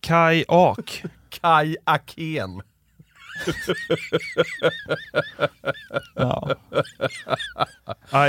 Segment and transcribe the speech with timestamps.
[0.00, 1.02] Kai Ak.
[1.42, 2.62] Kai Akén.
[6.14, 6.54] Ja.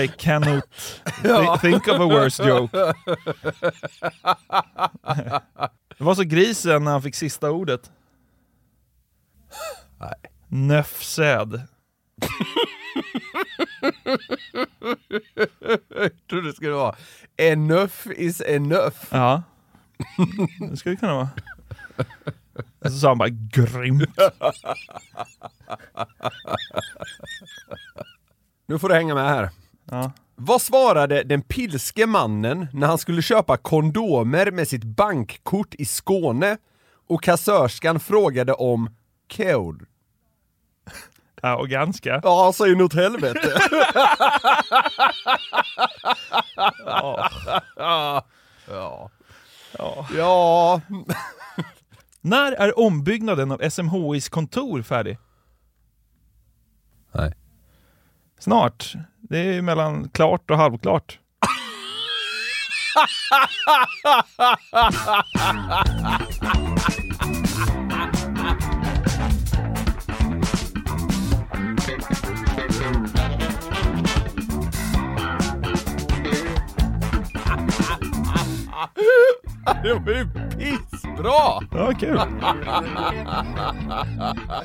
[0.03, 0.63] I cannot
[1.23, 2.71] thi- think of a worse joke.
[5.97, 7.91] Det var så grisen när han fick sista ordet.
[9.99, 10.13] Nej.
[10.47, 11.61] Nöfsäd.
[15.89, 16.95] Jag trodde det skulle vara
[17.37, 18.95] enough is enough.
[19.11, 19.43] Ja.
[20.71, 21.29] Det skulle det kunna vara.
[22.79, 24.09] Och så sa han bara grymt.
[28.65, 29.49] Nu får du hänga med här.
[29.91, 30.11] Ja.
[30.35, 36.57] Vad svarade den pilske mannen när han skulle köpa kondomer med sitt bankkort i Skåne
[37.07, 38.89] och kassörskan frågade om
[39.37, 39.85] kod?
[41.41, 42.19] ja, och ganska.
[42.23, 43.59] Ja, så inåt helvete.
[46.85, 47.29] Ja.
[47.75, 49.09] ja.
[49.77, 50.07] Ja.
[50.17, 50.81] ja.
[52.29, 55.17] När är ombyggnaden av SMHIs kontor färdig?
[57.11, 57.33] Nej.
[58.39, 58.93] Snart.
[59.21, 61.19] Det är mellan klart och halvklart.
[79.83, 80.27] Det var ju
[80.57, 81.67] pissbra!
[81.71, 82.21] Ja, kul.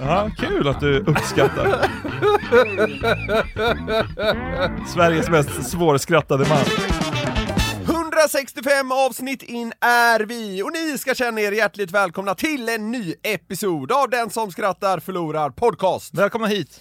[0.00, 1.87] Ja, kul att du uppskattar.
[4.87, 6.59] Sveriges mest svårskrattade man.
[7.84, 13.15] 165 avsnitt in är vi och ni ska känna er hjärtligt välkomna till en ny
[13.22, 16.15] episod av Den som skrattar förlorar podcast.
[16.15, 16.81] Välkomna hit.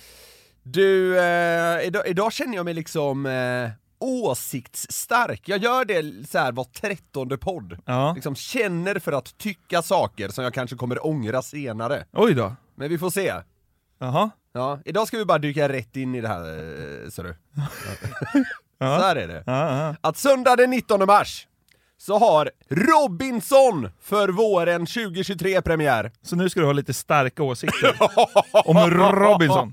[0.63, 3.69] Du, eh, idag, idag känner jag mig liksom eh,
[4.03, 5.41] åsiktsstark.
[5.46, 7.78] Jag gör det så här var trettonde podd.
[7.86, 8.14] Ja.
[8.14, 12.06] Liksom känner för att tycka saker som jag kanske kommer ångra senare.
[12.12, 12.56] Oj då.
[12.75, 13.34] Men vi får se.
[14.00, 14.30] Jaha.
[14.53, 17.36] Ja, idag ska vi bara dyka rätt in i det här, eh, ser du.
[18.80, 18.97] Ja.
[19.00, 19.44] Så här är det.
[19.46, 19.96] Ja, ja.
[20.02, 21.47] Att söndag den 19 mars
[22.06, 26.12] så har Robinson för våren 2023 premiär.
[26.22, 27.96] Så nu ska du ha lite starka åsikter
[28.66, 28.78] om
[29.12, 29.72] Robinson.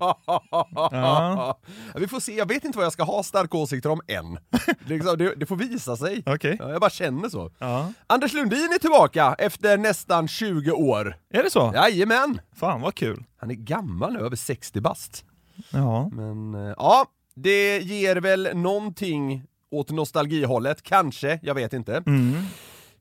[0.90, 1.58] Ja.
[1.94, 4.38] Vi får se, jag vet inte vad jag ska ha starka åsikter om än.
[4.86, 6.22] Det, liksom, det, det får visa sig.
[6.26, 7.50] Ja, jag bara känner så.
[7.58, 7.92] Ja.
[8.06, 11.16] Anders Lundin är tillbaka efter nästan 20 år.
[11.30, 11.72] Är det så?
[11.74, 12.40] Jajamän!
[12.56, 13.24] Fan vad kul.
[13.36, 15.24] Han är gammal nu, över 60 bast.
[15.70, 16.08] Ja.
[16.12, 22.02] Men eh, ja, det ger väl någonting åt nostalgihållet, kanske, jag vet inte.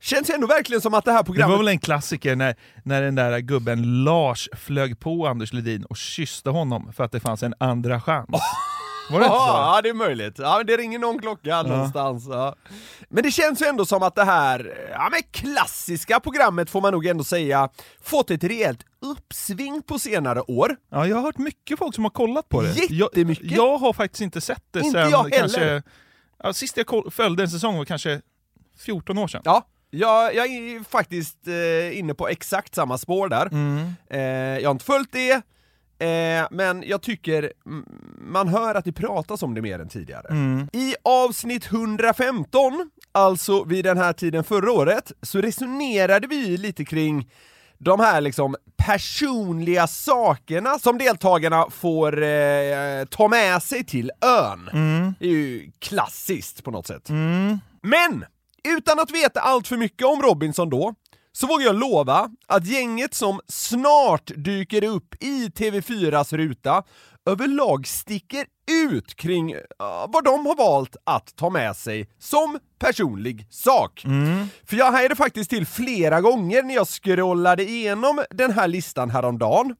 [0.01, 1.51] Känns ändå verkligen som att det här Det programmet...
[1.51, 5.97] var väl en klassiker när, när den där gubben Lars flög på Anders Ledin och
[5.97, 8.29] kysste honom för att det fanns en andra chans.
[9.11, 9.43] Var det inte så?
[9.43, 10.39] Ja, det är möjligt.
[10.39, 12.27] Ja, det ringer någon klocka någonstans.
[12.29, 12.55] Ja.
[13.09, 16.93] Men det känns ju ändå som att det här ja, men klassiska programmet får man
[16.93, 17.69] nog ändå säga
[18.03, 20.75] fått ett rejält uppsving på senare år.
[20.91, 22.73] Ja, jag har hört mycket folk som har kollat på det.
[22.89, 23.51] Jättemycket.
[23.51, 25.83] Jag, jag har faktiskt inte sett det Inte sen kanske...
[26.43, 28.21] Ja, sist jag följde en säsong var kanske
[28.77, 29.41] 14 år sedan.
[29.45, 33.45] Ja, jag, jag är faktiskt eh, inne på exakt samma spår där.
[33.45, 33.93] Mm.
[34.09, 35.31] Eh, jag har inte följt det,
[36.05, 37.53] eh, men jag tycker
[38.17, 40.27] man hör att det pratas om det mer än tidigare.
[40.29, 40.69] Mm.
[40.73, 47.29] I avsnitt 115, alltså vid den här tiden förra året, så resonerade vi lite kring
[47.79, 54.69] de här liksom personliga sakerna som deltagarna får eh, ta med sig till ön.
[55.19, 57.09] Det är ju klassiskt på något sätt.
[57.81, 58.25] Men!
[58.77, 60.93] Utan att veta allt för mycket om Robinson då,
[61.31, 66.83] så vågar jag lova att gänget som snart dyker upp i TV4s ruta
[67.25, 73.47] överlag sticker ut kring ja, vad de har valt att ta med sig som personlig
[73.49, 74.03] sak.
[74.65, 79.75] För jag hajade faktiskt till flera gånger när jag scrollade igenom den här listan häromdagen.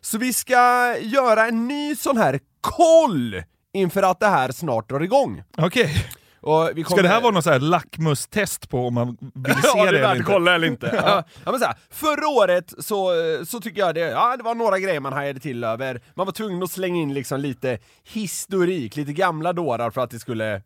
[0.00, 3.42] Så vi ska göra en ny sån här koll
[3.74, 5.42] inför att det här snart drar igång.
[5.56, 6.06] Okej.
[6.42, 9.90] Och vi Ska det här vara här lackmustest på om man vill se ja, det,
[9.90, 10.32] det eller inte?
[10.32, 10.90] kolla eller inte.
[11.06, 11.24] ja.
[11.44, 13.10] Ja, men så här, förra året så,
[13.46, 16.00] så tycker jag det, ja, det var några grejer man hajade till över.
[16.14, 20.18] Man var tvungen att slänga in liksom lite historik, lite gamla dårar för att det
[20.18, 20.60] skulle, eh,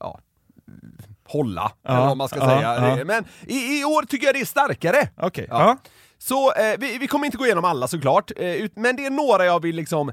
[0.00, 0.20] ja,
[1.28, 2.96] hålla, eller vad man ska ja, säga.
[2.98, 3.04] ja.
[3.04, 5.08] Men i, i år tycker jag det är starkare.
[5.16, 5.60] Okej, Ja.
[5.60, 5.76] ja.
[6.18, 9.10] Så eh, vi, vi kommer inte gå igenom alla såklart, eh, ut, men det är
[9.10, 10.12] några jag vill liksom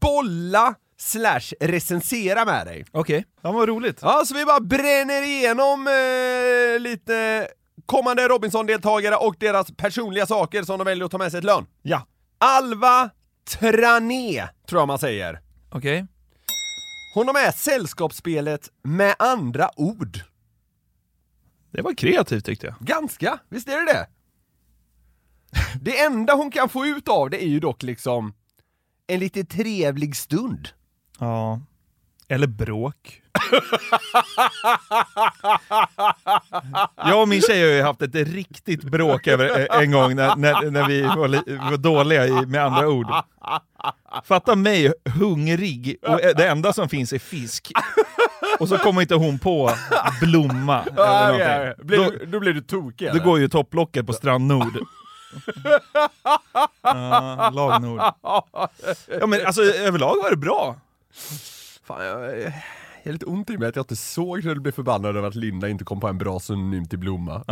[0.00, 2.84] bolla slash recensera med dig.
[2.90, 3.24] Okej.
[3.42, 3.98] Ja, vad roligt.
[4.02, 7.48] Ja, så vi bara bränner igenom eh, lite
[7.86, 11.66] kommande Robinson-deltagare och deras personliga saker som de väljer att ta med sig ett lön.
[11.82, 12.06] Ja.
[12.38, 13.10] Alva
[13.44, 15.40] Trané, tror jag man säger.
[15.70, 16.06] Okej.
[17.14, 20.20] Hon har med sällskapsspelet Med andra ord.
[21.72, 22.74] Det var kreativt tyckte jag.
[22.80, 24.06] Ganska, visst är det det?
[25.80, 28.34] Det enda hon kan få ut av det är ju dock liksom
[29.06, 30.68] en lite trevlig stund.
[31.22, 31.60] Ja.
[32.28, 33.22] Eller bråk.
[37.06, 40.70] jag och min tjej har ju haft ett riktigt bråk över en gång när, när,
[40.70, 43.06] när vi var, li- var dåliga i, med andra ord.
[44.24, 47.72] Fatta mig hungrig och det enda som finns är fisk.
[48.58, 49.70] Och så kommer inte hon på
[50.20, 51.46] blomma eller någonting.
[51.46, 51.74] okej.
[51.78, 53.24] Blir Då, då blir du tokig då eller?
[53.24, 54.78] går ju topplocket på Strand Nord.
[56.82, 58.00] Ja, lag Nord.
[59.20, 60.76] Ja men alltså överlag var det bra.
[61.84, 62.52] Fan, jag, jag
[63.02, 65.34] är lite ont i mig att jag inte såg när du blev förbannad över att
[65.34, 67.44] Linda inte kom på en bra synonym till blomma.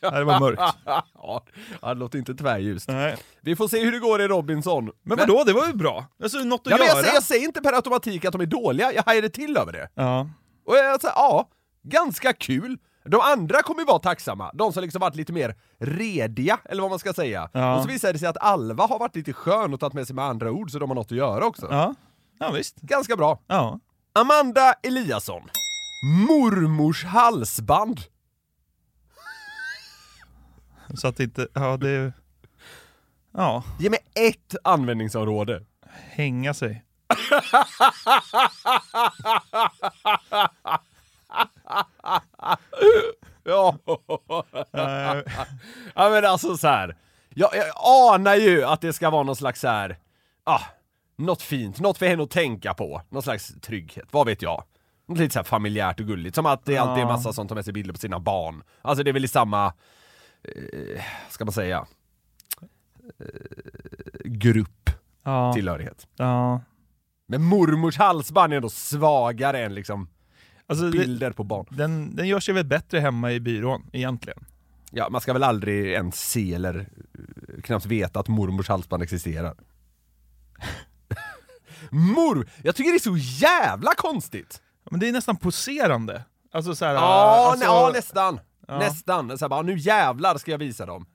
[0.00, 0.62] Ja, det var mörkt.
[1.14, 1.42] ja,
[1.82, 2.88] det låter inte tvärljust.
[2.88, 3.16] Nej.
[3.40, 4.90] Vi får se hur det går i Robinson.
[5.02, 6.06] Men vadå, det var ju bra.
[6.22, 6.96] Alltså något att Ja, men göra.
[6.96, 9.72] jag, säger, jag säger inte per automatik att de är dåliga, jag hajade till över
[9.72, 9.88] det.
[9.94, 10.28] Ja.
[10.66, 11.48] Och jag säger, ja,
[11.82, 12.78] ganska kul.
[13.04, 16.90] De andra kommer ju vara tacksamma, de som liksom varit lite mer rediga, eller vad
[16.90, 17.50] man ska säga.
[17.52, 17.76] Ja.
[17.76, 20.16] Och så visar det sig att Alva har varit lite skön och tagit med sig
[20.16, 21.66] med andra ord, så de har något att göra också.
[21.70, 21.94] Ja.
[22.44, 22.80] Ja, visst.
[22.80, 23.38] Ganska bra.
[23.46, 23.80] Ja.
[24.12, 25.42] Amanda Eliasson.
[26.28, 28.00] Mormors halsband.
[30.94, 32.12] Så att inte, ja det...
[33.36, 35.64] Ja, Ge mig ett användningsområde.
[36.10, 36.84] hänga sig.
[43.44, 43.78] Ja.
[44.72, 45.22] Eh,
[45.94, 46.96] ja men alltså så här.
[47.34, 47.72] Jag, jag
[48.14, 49.96] anar ju att det ska vara någon slags så här.
[50.44, 50.60] Ah,
[51.16, 53.02] något fint, något för henne att tänka på.
[53.08, 54.64] Någon slags trygghet, vad vet jag.
[55.06, 57.64] Något lite så familjärt och gulligt, som att det alltid är massa som tar med
[57.64, 58.62] sig bilder på sina barn.
[58.82, 59.66] Alltså det är väl i samma,
[60.42, 61.86] eh, ska man säga,
[63.20, 63.26] eh,
[64.24, 64.90] grupp
[65.22, 66.06] ja, tillhörighet.
[66.16, 66.60] ja.
[67.26, 70.08] Men mormors halsband är ändå svagare än liksom
[70.66, 71.66] Alltså, det, bilder på barn.
[71.70, 74.44] den, den gör sig väl bättre hemma i byrån, egentligen.
[74.90, 79.54] Ja, man ska väl aldrig ens se eller eh, knappt veta att mormors halsband existerar.
[81.90, 82.48] Mor!
[82.62, 84.62] Jag tycker det är så jävla konstigt!
[84.90, 86.24] Men det är nästan poserande.
[86.52, 88.40] Alltså så här, Ja, alltså, nä- ja nästan!
[88.68, 88.78] Ja.
[88.78, 89.38] Nästan!
[89.38, 91.06] Så här, bara, nu jävlar ska jag visa dem.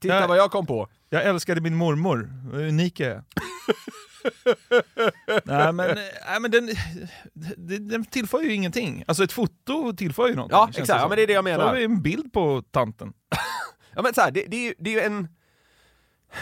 [0.00, 0.26] Titta Ja.
[0.26, 0.88] vad jag kom på.
[1.10, 3.22] Jag älskade min mormor, vad unik jag är.
[5.44, 5.96] nej men,
[6.26, 6.70] nej, men den,
[7.56, 9.04] den, den tillför ju ingenting.
[9.06, 10.56] Alltså ett foto tillför ju någonting.
[10.58, 10.88] Ja, exakt.
[10.88, 11.74] Ja, men det är det jag Då har menar.
[11.74, 13.12] vi en bild på tanten.
[13.94, 15.28] Ja men så här, det, det, är ju- det är ju en...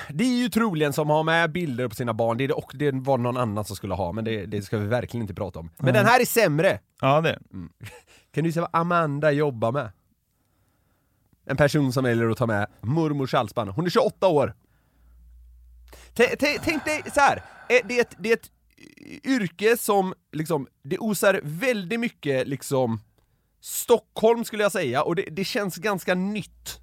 [0.09, 2.73] Det är ju troligen som har med bilder på sina barn, det, är det, och
[2.75, 5.59] det var någon annan som skulle ha, men det, det ska vi verkligen inte prata
[5.59, 5.71] om.
[5.79, 6.79] Men den här är sämre!
[7.01, 7.39] Ja det.
[8.33, 9.93] Kan du säga vad Amanda jobbar med?
[11.47, 13.71] En person som väljer att ta med mormors halsband.
[13.71, 14.55] Hon är 28 år.
[16.15, 17.37] T- t- Tänk dig så här.
[17.69, 18.51] eh, det är ett, det är ett
[19.25, 23.01] yrke som liksom, det osar väldigt mycket liksom
[23.61, 26.81] Stockholm skulle jag säga, och det, det känns ganska nytt.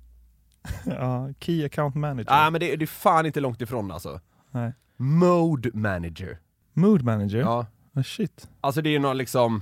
[0.86, 2.26] Ja, Key account manager.
[2.34, 4.20] Ja men det, det är fan inte långt ifrån alltså.
[4.52, 4.74] Nej.
[4.98, 6.40] Mode manager.
[6.74, 7.40] Mood manager?
[7.40, 7.66] Ja.
[7.96, 8.50] Ah, shit.
[8.62, 9.62] Alltså det är ju någon liksom,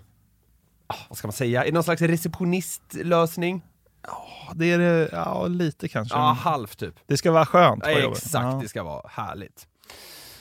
[0.88, 3.66] ah, vad ska man säga, är det någon slags receptionistlösning?
[4.08, 6.18] Ja, Det är det, ja lite kanske.
[6.18, 6.96] Ja, halvt typ.
[7.08, 8.18] Det ska vara skönt på Ja, jobbet.
[8.18, 8.60] exakt, Ja.
[8.62, 9.68] det ska vara härligt.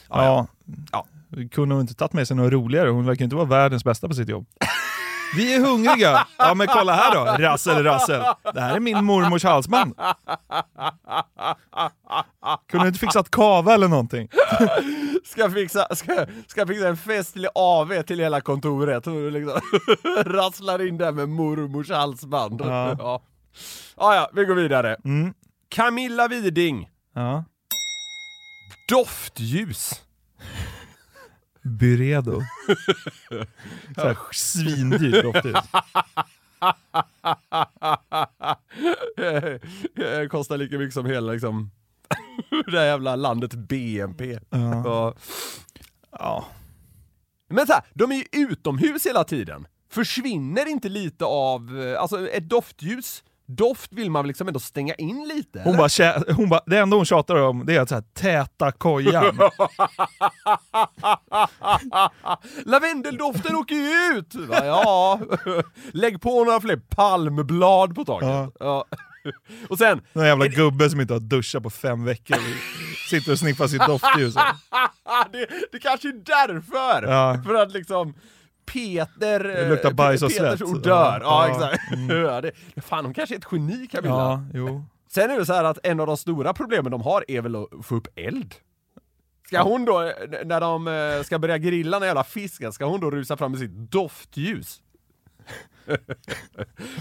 [0.09, 0.47] Ja.
[0.93, 1.07] Ja.
[1.51, 2.89] Kunde hon inte tagit med sig något roligare?
[2.89, 4.47] Hon verkar inte vara världens bästa på sitt jobb.
[5.37, 6.27] Vi är hungriga!
[6.39, 8.23] Ja men kolla här då, rassel rassel.
[8.55, 9.95] Det här är min mormors halsband.
[12.69, 14.29] Kunde du inte fixat kava eller någonting?
[15.25, 19.61] Ska fixa, ska, ska fixa en festlig AV till hela kontoret, liksom
[20.25, 22.61] rasslar in där med mormors halsband.
[22.65, 22.97] Ja.
[22.99, 23.23] Ja.
[23.97, 24.97] Ja, ja, vi går vidare.
[25.05, 25.35] Mm.
[25.69, 27.45] Camilla Widing, Ja.
[28.89, 30.03] doftljus.
[31.69, 32.41] Byredo.
[33.95, 35.57] Så här Svindyrt dofthus.
[39.95, 41.71] Det kostar lika mycket som hela liksom,
[42.71, 44.39] det här jävla landet BNP.
[44.51, 44.83] Ja.
[44.85, 45.15] Ja.
[46.11, 46.47] Ja.
[47.51, 49.67] Men så här, de är ju utomhus hela tiden.
[49.91, 55.29] Försvinner inte lite av, eh, alltså ett doftljus, doft vill man liksom ändå stänga in
[55.29, 55.61] lite?
[55.65, 58.73] Hon bara, hon bara, det enda hon tjatar om det är att så här, täta
[58.73, 59.39] kojan.
[62.65, 64.35] Lavendeldoften åker ju ut!
[64.35, 65.21] Va, Ja,
[65.93, 68.29] lägg på några fler palmblad på taket.
[68.29, 68.51] Ja.
[68.61, 68.85] Ja.
[69.69, 72.37] Och sen, Någon jävla gubbe som inte har duschat på fem veckor
[73.11, 74.35] sitter och sniffar sitt doftljus.
[75.33, 77.03] det, det kanske är därför!
[77.03, 77.43] Ja.
[77.47, 78.15] För att liksom
[78.73, 79.45] Peter...
[79.45, 80.69] Det luktar eh, bajs och Peters svett.
[80.69, 81.21] odör.
[81.23, 81.55] Ja, Ja, Mm.
[81.55, 81.83] exakt.
[82.11, 84.15] Ja, det, fan, hon kanske är ett geni Camilla.
[84.15, 84.85] Ja, jo.
[85.11, 87.57] Sen är det så här att en av de stora problemen de har är väl
[87.57, 88.55] att få upp eld.
[89.47, 90.13] Ska hon då, eh,
[90.45, 93.61] när de eh, ska börja grilla den jävla fisken, ska hon då rusa fram med
[93.61, 94.81] sitt doftljus?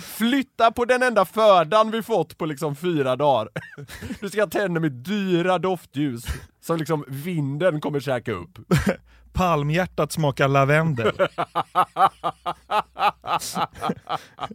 [0.02, 3.50] Flytta på den enda födan vi fått på liksom fyra dagar.
[4.22, 6.26] Du ska tända med dyra doftljus
[6.62, 8.60] som liksom vinden kommer käka upp.
[9.38, 11.08] Palmhjärtat smakar lavendel.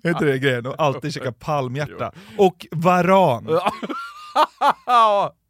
[0.02, 0.66] är inte det grejen?
[0.66, 2.12] Och alltid käka palmhjärta.
[2.38, 3.46] Och varan.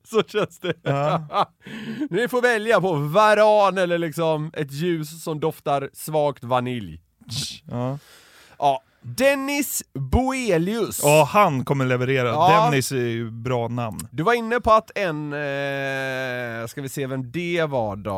[0.04, 0.74] Så känns det.
[0.82, 1.26] Ja.
[2.10, 7.00] Ni får välja på varan eller liksom ett ljus som doftar svagt vanilj.
[7.70, 7.98] Ja.
[8.58, 11.00] Ja, Dennis Boelius.
[11.02, 12.28] Ja, han kommer leverera.
[12.28, 12.64] Ja.
[12.64, 14.08] Dennis är ju bra namn.
[14.10, 18.16] Du var inne på att en, eh, ska vi se vem det var då?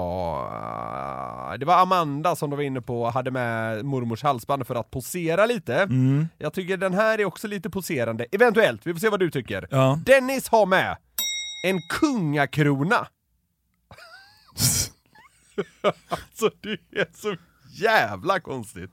[1.58, 5.46] Det var Amanda som du var inne på, hade med mormors halsband för att posera
[5.46, 5.74] lite.
[5.74, 6.28] Mm.
[6.38, 9.68] Jag tycker den här är också lite poserande, eventuellt, vi får se vad du tycker.
[9.70, 9.98] Ja.
[10.06, 10.96] Dennis har med
[11.66, 13.06] en kungakrona.
[16.08, 17.36] alltså det är så
[17.80, 18.90] jävla konstigt.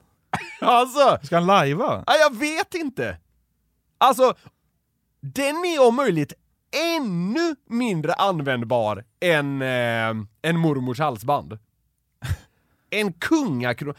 [0.65, 2.03] Alltså, Ska han lajva?
[2.07, 3.17] Ja, jag vet inte!
[3.97, 4.33] Alltså,
[5.21, 6.33] den är om möjligt
[6.97, 10.09] ännu mindre användbar än, eh,
[10.41, 11.59] än mormors halsband.
[12.93, 13.93] En kungakrona.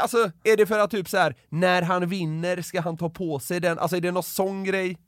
[0.00, 3.38] Alltså, är det för att typ så här när han vinner ska han ta på
[3.38, 3.78] sig den?
[3.78, 4.98] Alltså är det någon sån grej?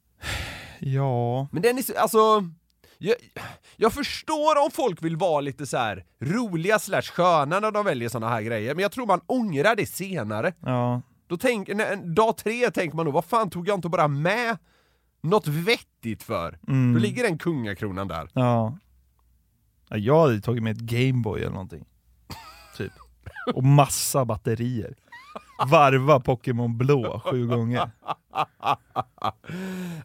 [0.79, 1.49] Ja.
[1.53, 2.19] Men den är så, alltså...
[2.99, 3.15] Jag,
[3.77, 8.09] jag förstår om folk vill vara lite så här roliga slash sköna när de väljer
[8.09, 10.53] såna här grejer, men jag tror man ångrar det senare.
[10.61, 11.03] Ja.
[11.27, 14.59] Då tänk, när, dag tre tänker man nog, vad fan tog jag inte bara med
[15.21, 16.59] något vettigt för?
[16.69, 16.93] Mm.
[16.93, 18.29] Då ligger den kungakronan där.
[18.33, 18.79] Ja.
[19.89, 21.85] ja jag hade tagit med ett Gameboy eller någonting.
[22.77, 22.93] Typ.
[23.55, 24.95] Och massa batterier.
[25.67, 27.91] Varva Pokémon blå sju gånger.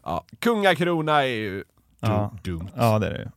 [0.04, 1.64] Ja, kungakrona är ju
[2.02, 2.34] Ja.
[2.42, 2.68] dumt.
[2.76, 3.30] Ja det är det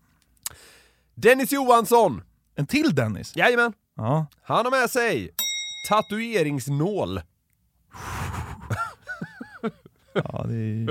[1.15, 2.23] Dennis Johansson,
[2.55, 3.35] En till Dennis?
[3.35, 4.25] jajamän, Ja.
[4.43, 5.29] han har med sig
[5.89, 7.21] tatueringsnål.
[10.13, 10.89] Ja, det är...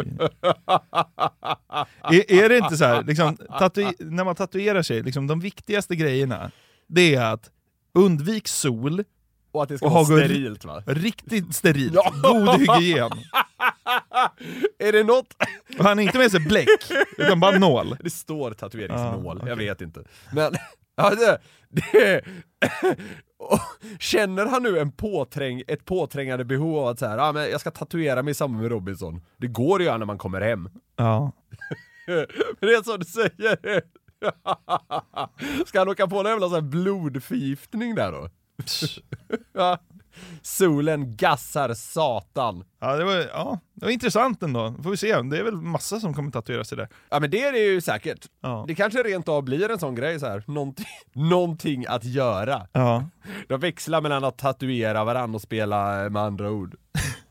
[2.02, 3.36] är, är det inte så här, liksom,
[3.98, 6.50] när man tatuerar sig, liksom, de viktigaste grejerna,
[6.86, 7.50] det är att
[7.92, 9.04] undvik sol,
[9.54, 10.82] Och att det ska Och vara sterilt va?
[10.86, 12.12] riktigt sterilt, Ja.
[12.22, 13.10] god hygien.
[14.78, 15.26] Är det något?
[15.78, 16.68] Och han har inte med sig bläck,
[17.18, 17.96] utan bara nål.
[18.00, 19.66] Det står tatueringsnål, Ja, jag okej.
[19.68, 20.04] vet inte.
[20.32, 20.52] Men,
[20.96, 21.38] ja det...
[21.68, 22.20] det
[23.98, 27.60] känner han nu en påträng, ett påträngande behov av att så här, ah, men jag
[27.60, 29.20] ska tatuera mig i samband med Robinson?
[29.36, 30.68] Det går ju när man kommer hem.
[30.96, 31.32] Ja.
[32.06, 32.26] Men
[32.60, 33.82] det är som du säger.
[35.66, 38.28] Ska han åka på någon jävla så här blodförgiftning där då?
[39.52, 39.78] Ja.
[40.42, 42.64] Solen gassar satan.
[42.80, 44.74] Ja, det var, ja, det var intressant ändå.
[44.82, 46.88] Får vi se, det är väl massa som kommer tatuera sig där.
[47.10, 48.26] Ja men det är det ju säkert.
[48.40, 48.64] Ja.
[48.68, 50.44] Det kanske rent av blir en sån grej så här.
[50.46, 52.66] Någonting, någonting att göra.
[52.72, 53.08] Ja.
[53.48, 56.76] De växlar mellan att tatuera varandra och spela eh, med andra ord.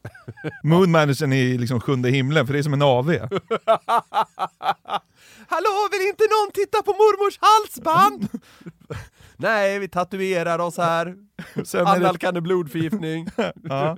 [0.64, 3.10] Moonmanagern är liksom sjunde himlen, för det är som en AV.
[5.48, 8.30] Hallå, vill inte någon titta på mormors halsband?
[9.44, 11.16] Nej, vi tatuerar oss här.
[11.86, 13.28] Annalkande blodförgiftning.
[13.64, 13.98] ja.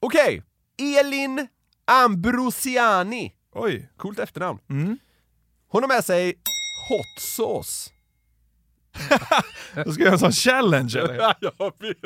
[0.00, 0.42] Okej,
[0.98, 1.46] Elin
[1.84, 3.34] Ambrosiani.
[3.52, 3.90] Oj.
[3.96, 4.58] Coolt efternamn.
[4.70, 4.98] Mm.
[5.68, 6.34] Hon har med sig
[6.88, 7.90] hot sauce.
[9.84, 11.14] Då ska jag göra en sån challenge eller?
[11.20, 11.96] Ja, jag vet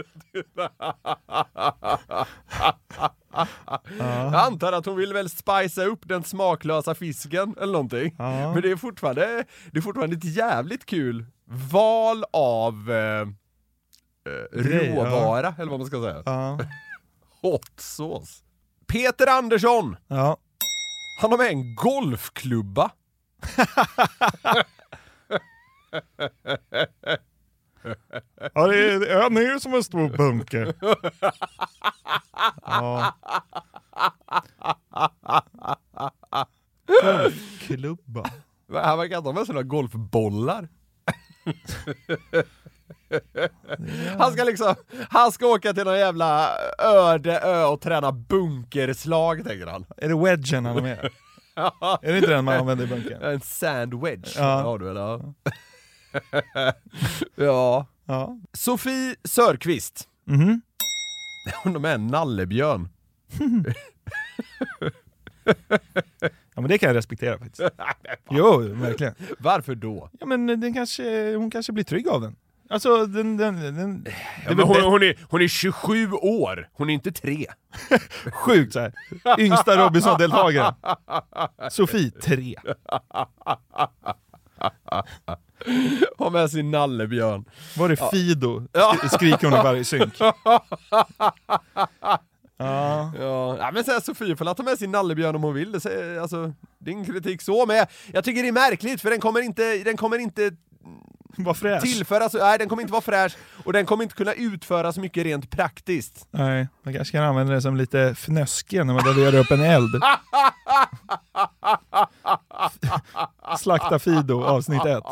[3.99, 8.15] Jag antar att hon vill väl spicea upp den smaklösa fisken eller någonting.
[8.19, 13.29] Men det är fortfarande, det är fortfarande ett jävligt kul val av eh, eh,
[14.53, 14.61] ja.
[14.63, 16.23] råvara, eller vad man ska säga.
[16.27, 16.59] Ja.
[17.43, 18.43] Hot sauce.
[18.87, 20.37] Peter Andersson, ja.
[21.21, 22.91] han har med en golfklubba.
[28.55, 30.75] Ja, det är, han är ju som en stor bunke.
[32.67, 33.15] Ja.
[37.61, 38.31] Klubba.
[38.73, 40.69] Han verkar inte ha med sig några golfbollar.
[44.19, 44.75] Han ska liksom,
[45.11, 49.87] han ska åka till någon jävla öde ö och träna bunkerslag tänker han.
[49.97, 50.99] Är det wedgen han har med?
[52.03, 53.23] Är det inte den man använder i bunkern?
[53.23, 54.63] En sand wedge Ja.
[54.63, 54.97] har du väl?
[54.97, 55.35] Ja.
[57.35, 57.87] ja.
[58.05, 58.39] Ja.
[58.53, 60.09] Sofie Sörqvist.
[60.25, 60.61] Mhm.
[61.63, 62.89] Hon är med en nallebjörn.
[66.55, 67.61] Ja men det kan jag respektera faktiskt.
[68.31, 69.15] Jo, verkligen.
[69.39, 70.11] Varför då?
[70.21, 72.37] Ja men den kanske, hon kanske blir trygg av den.
[72.71, 74.07] Alltså den, den, den
[74.49, 77.47] Ja, hon, hon, är, hon är 27 år, hon är inte tre.
[78.33, 78.93] sjukt såhär.
[79.39, 80.75] Yngsta Robinson-deltagaren.
[81.71, 82.57] Sofie, tre.
[86.19, 87.45] Har med sin nallebjörn.
[87.77, 88.61] Var det Fido?
[88.73, 90.15] Sk- skriker hon i varje synk.
[92.61, 93.13] Ja.
[93.19, 95.81] Ja, ja men så här, Sofie får ta med sin nallebjörn om hon vill, det,
[95.81, 96.37] säger- alltså,
[96.87, 99.97] är ingen kritik så, men jag, tycker det är märkligt för den kommer inte, den
[99.97, 100.51] kommer inte
[101.37, 101.83] Vad fräsch.
[101.83, 105.01] tillföra, så, nej den kommer inte vara fräsch, och den kommer inte kunna utföra så
[105.01, 106.27] mycket rent praktiskt.
[106.31, 109.91] Nej, man kanske kan använda det som lite fnöske när man laddar upp en eld.
[113.59, 115.05] Slakta Fido, avsnitt ett.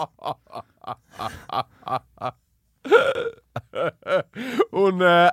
[4.71, 5.31] Hon, eh,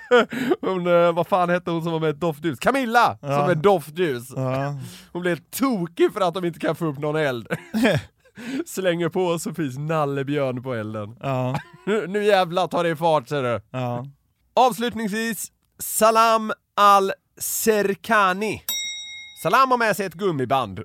[0.60, 2.58] hon, eh, vad fan hette hon som var med i doftljus?
[2.58, 3.18] Camilla!
[3.20, 3.50] Som Ja.
[3.50, 4.28] är doftljus.
[4.36, 4.74] Ja.
[5.12, 7.48] Hon blev tokig för att de inte kan få upp någon eld.
[8.66, 11.16] Slänger på Sofies nallebjörn på elden.
[11.20, 11.56] Ja.
[11.86, 13.60] Nu, nu jävlar tar det fart ser du.
[13.70, 14.06] Ja.
[14.54, 18.62] Avslutningsvis, Salam Al-Serkani.
[19.42, 20.80] Salam har med sig ett gummiband.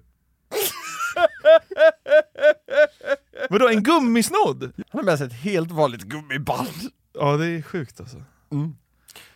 [3.50, 4.64] Vadå, en gummisnodd?
[4.64, 6.92] Han har med sig ett helt vanligt gummiband.
[7.14, 8.18] Ja, det är sjukt alltså.
[8.52, 8.76] Mm.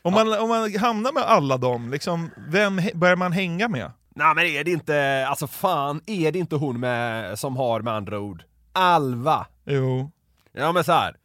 [0.01, 3.91] Om, man, om man hamnar med alla dem, liksom, vem börjar man hänga med?
[4.15, 7.93] Nej men är det inte, alltså fan, är det inte hon med, som har med
[7.93, 8.43] andra ord?
[8.73, 9.47] Alva.
[9.65, 10.11] Jo,
[10.53, 11.15] Ja men så här.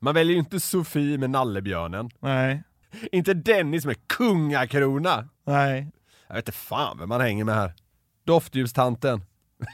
[0.00, 2.10] man väljer ju inte Sofie med nallebjörnen.
[2.20, 2.62] nej,
[3.12, 5.28] Inte Dennis med kungakrona.
[5.46, 5.90] nej.
[6.28, 7.74] Jag vet inte fan vem man hänger med här.
[8.26, 9.24] Doftljustanten.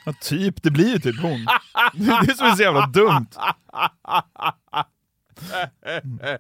[0.05, 1.47] Ja, typ, det blir ju typ hon.
[1.95, 3.27] Det är det som är så jävla dumt.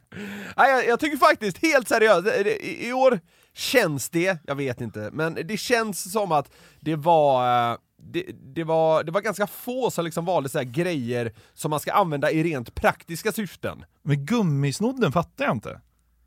[0.56, 3.20] Nej, jag, jag tycker faktiskt, helt seriöst, i, i år
[3.54, 8.64] känns det, jag vet inte, men det känns som att det var, eh, det, det
[8.64, 12.30] var, det var ganska få som liksom valde så här grejer som man ska använda
[12.30, 13.84] i rent praktiska syften.
[14.02, 15.80] Men gummisnodden fattar jag inte.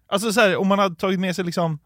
[0.07, 1.79] Alltså så här, om man hade tagit med sig liksom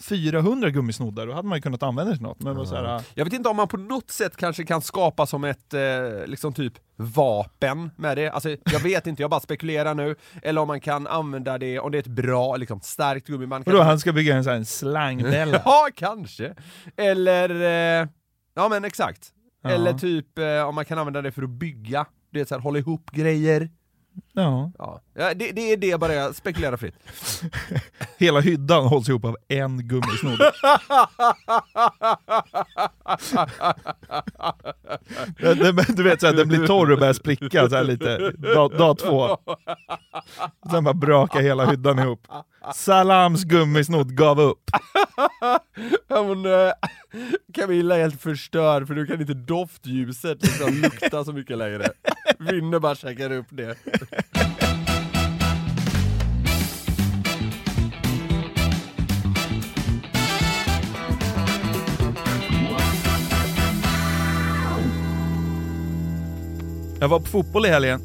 [0.00, 2.40] 400 gummisnoddar, då hade man ju kunnat använda det till något.
[2.40, 5.26] Men vad så här, Jag vet inte om man på något sätt kanske kan skapa
[5.26, 5.80] som ett, eh,
[6.26, 8.28] liksom typ vapen med det.
[8.30, 10.16] Alltså jag vet inte, jag bara spekulerar nu.
[10.42, 13.66] Eller om man kan använda det, om det är ett bra, liksom starkt gummiband.
[13.66, 15.62] vadå, han ska bygga en sån här en slangbälla?
[15.64, 16.54] Ja, kanske.
[16.96, 17.50] Eller,
[18.02, 18.08] eh,
[18.54, 19.32] ja men exakt.
[19.62, 19.70] Ja.
[19.70, 22.62] Eller typ eh, om man kan använda det för att bygga, det är så här,
[22.62, 23.70] hålla ihop grejer.
[24.32, 24.70] Ja.
[25.14, 26.94] Ja, det, det är det bara jag spekulerar fritt.
[28.18, 30.40] Hela hyddan hålls ihop av en gummisnodd.
[35.96, 39.38] Du vet såhär, den blir torr och börjar spricka så här lite, dag, dag två.
[40.70, 42.26] Sen bara brakar hela hyddan ihop.
[42.74, 44.70] Salams gummisnodd gav upp.
[46.08, 46.72] Men, eh,
[47.54, 51.88] Camilla är helt förstörd för nu kan inte doftljuset liksom lukta så mycket längre.
[52.40, 53.76] Vinner bara käkar upp det.
[67.00, 68.00] Jag var på fotboll i helgen,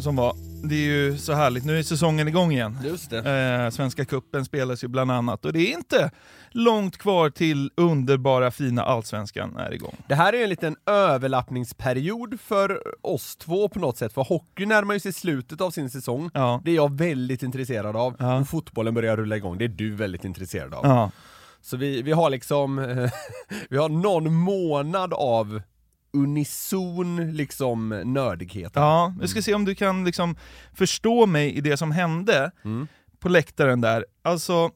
[0.00, 0.47] som var.
[0.62, 2.78] Det är ju så härligt, nu är säsongen igång igen.
[2.84, 3.18] Just det.
[3.64, 6.10] Eh, Svenska cupen spelas ju bland annat och det är inte
[6.50, 9.94] långt kvar till underbara fina allsvenskan är igång.
[10.08, 14.94] Det här är en liten överlappningsperiod för oss två på något sätt, för hockey närmar
[14.94, 16.30] ju sig slutet av sin säsong.
[16.34, 16.60] Ja.
[16.64, 18.36] Det är jag väldigt intresserad av, Ja.
[18.40, 20.86] och fotbollen börjar rulla igång, det är du väldigt intresserad av.
[20.86, 21.10] Ja.
[21.62, 22.76] Så vi, vi har liksom,
[23.70, 25.62] vi har någon månad av
[26.12, 28.72] unison liksom nördighet.
[28.74, 30.36] Ja, vi ska se om du kan liksom
[30.74, 32.88] förstå mig i det som hände Mm.
[33.18, 34.06] på läktaren där.
[34.22, 34.70] Alltså,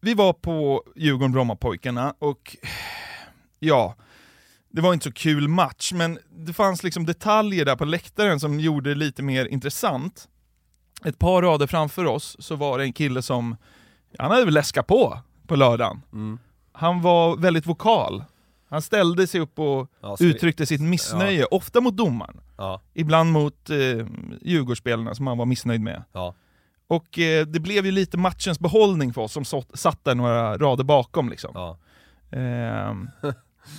[0.00, 2.56] vi var på Djurgården-Brommapojkarna och
[3.58, 3.94] ja,
[4.70, 8.60] det var inte så kul match, men det fanns liksom detaljer där på läktaren som
[8.60, 10.28] gjorde det lite mer intressant.
[11.04, 13.56] Ett par rader framför oss så var det en kille som,
[14.18, 16.02] han hade väl läskat på på lördagen.
[16.12, 16.38] Mm.
[16.72, 18.24] Han var väldigt vokal.
[18.70, 22.40] Han ställde sig upp och Ja, uttryckte sitt missnöje, ofta mot domaren.
[22.56, 23.76] Ja, Ibland mot eh,
[24.42, 26.04] Djurgårdsspelarna som han var missnöjd med.
[26.12, 26.34] ja.
[26.90, 30.56] Och eh, det blev ju lite matchens behållning för oss som så, satt där några
[30.58, 31.28] rader bakom.
[31.28, 31.50] Liksom.
[31.54, 31.78] ja.
[32.38, 33.08] Ehm,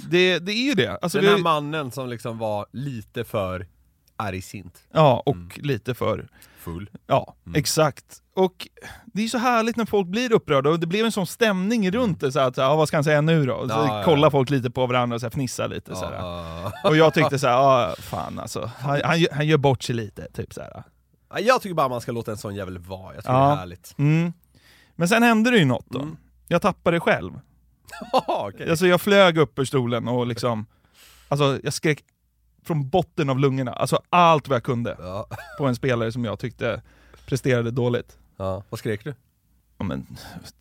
[0.09, 0.97] det, det är ju det.
[1.01, 3.67] Alltså, Den vi, här har- mannen som liksom var lite för
[4.15, 4.83] argsint.
[4.93, 5.49] ja, och Mm.
[5.55, 6.27] lite för...
[6.59, 6.89] Full.
[7.07, 7.59] Ja, Mm.
[7.59, 8.05] exakt.
[8.35, 8.67] Och
[9.05, 12.19] det är så härligt när folk blir upprörda, och det blev en sån stämning runt
[12.21, 13.67] det, så att, ja, vad ska han säga nu då?
[13.67, 14.03] Så Ja, ja, ja.
[14.05, 15.95] kollar folk lite på varandra och så här, fnissar lite.
[15.95, 16.05] Så.
[16.83, 19.95] Och jag tyckte så här, ja fan alltså, han, han, gör- han gör bort sig
[19.95, 20.83] lite, typ så här.
[21.29, 23.55] Ja, Jag tycker bara man ska låta en sån jävel vara, jag tycker det är
[23.55, 23.95] härligt.
[23.97, 24.33] Mm.
[24.95, 25.99] Men sen hände det ju något då.
[26.01, 26.17] Mm.
[26.47, 27.31] Jag tappade det själv.
[28.27, 28.69] Okej.
[28.69, 30.65] Alltså jag flög upp ur stolen och liksom,
[31.27, 32.03] alltså jag skrek
[32.69, 35.27] från botten av lungorna, alltså allt vad jag kunde Ja.
[35.57, 36.81] på en spelare som jag tyckte
[37.25, 38.17] presterade dåligt.
[38.37, 38.63] ja.
[38.69, 39.13] Vad skrek du?
[39.81, 40.05] Ja men,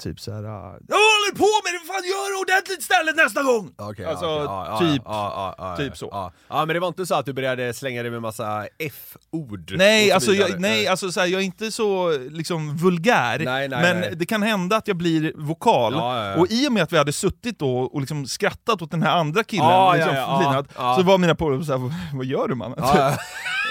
[0.02, 0.42] typ såhär...
[0.42, 0.48] Jag
[0.96, 3.70] håller på med det, fan gör det ordentligt istället nästa gång!
[3.78, 4.44] Okej, Alltså, okej.
[4.46, 6.08] ja, typ- ja, ja, typ så.
[6.48, 6.64] Ja.
[6.66, 9.74] men det var inte så att du började slänga dig med massa F-ord?
[9.78, 13.82] Nej, alltså, jag, nej alltså så här, jag är inte så liksom vulgär, Nej, nej,
[13.82, 14.12] men nej.
[14.16, 16.36] det kan hända att jag blir vokal, Ja, ja, ja.
[16.36, 19.16] och i och med att vi hade suttit då och liksom skrattat åt den här
[19.16, 22.78] andra killen, liksom, flinat, så var mina polare såhär, "Vad- vad gör du mannen?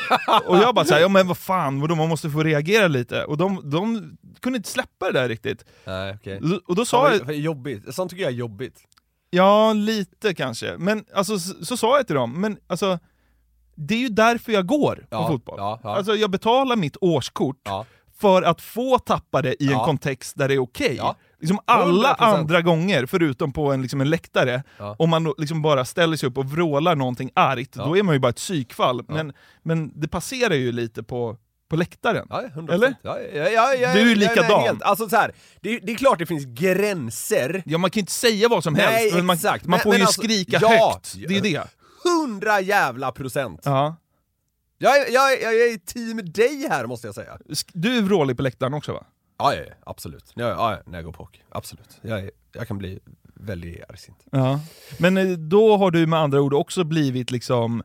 [0.10, 0.42] Ja, ja.
[0.48, 3.24] Och jag bara såhär, ja men vad fan, vadå, man måste få reagera lite.
[3.24, 5.66] Och de, de kunde inte släppa det där riktigt.
[5.86, 6.42] Nej, okej.
[6.68, 8.80] Och då sa jag, Fan, vad Jobbigt, sånt tycker jag är jobbigt.
[9.30, 13.00] ja lite kanske, men alltså så, så sa jag till dem, men alltså
[13.76, 15.56] det är ju därför jag går på Ja, fotboll.
[15.58, 15.96] ja, ja.
[15.98, 17.86] Alltså jag betalar mitt årskort Ja.
[18.22, 19.86] För att få tappa det i en Ja.
[19.86, 20.96] kontext där det är okej.
[20.98, 21.16] Ja.
[21.40, 22.16] Liksom alla 100%.
[22.20, 24.96] andra gånger, förutom på en, liksom en läktare, Ja.
[25.00, 28.20] om man liksom bara ställer sig upp och vrålar någonting argt, då är man ju
[28.20, 29.02] bara ett psykfall.
[29.08, 31.38] Men, men det passerar ju lite på,
[31.70, 32.28] på läktaren.
[32.30, 32.72] Ja, 100%.
[32.74, 32.96] Eller?
[33.02, 34.62] Ja, ja, ja, ja, Du är ja, likadan.
[34.62, 34.82] helt.
[34.82, 37.64] Alltså så här, det, det är klart det finns gränser.
[37.66, 39.66] Ja, man kan inte säga vad som helst, Nej, men man, exakt.
[39.66, 41.14] man får men ju alltså, skrika högt.
[41.16, 41.64] Det är ju det.
[42.04, 43.62] Hundra jävla procent.
[43.64, 43.96] Ja.
[44.78, 47.38] Jag, är- jag, är- jag är i team dig här måste jag säga.
[47.74, 49.06] Du är vrålig på läktaren också va?
[49.40, 50.32] Ja, ja, ja absolut.
[50.36, 51.42] Ja, ja, när jag går på hockey.
[51.50, 51.98] Absolut.
[52.02, 53.00] Jag, jag kan bli
[53.34, 54.18] väldigt argsint.
[54.32, 54.60] Ja.
[55.00, 57.84] Men eh, då har du med andra ord också blivit liksom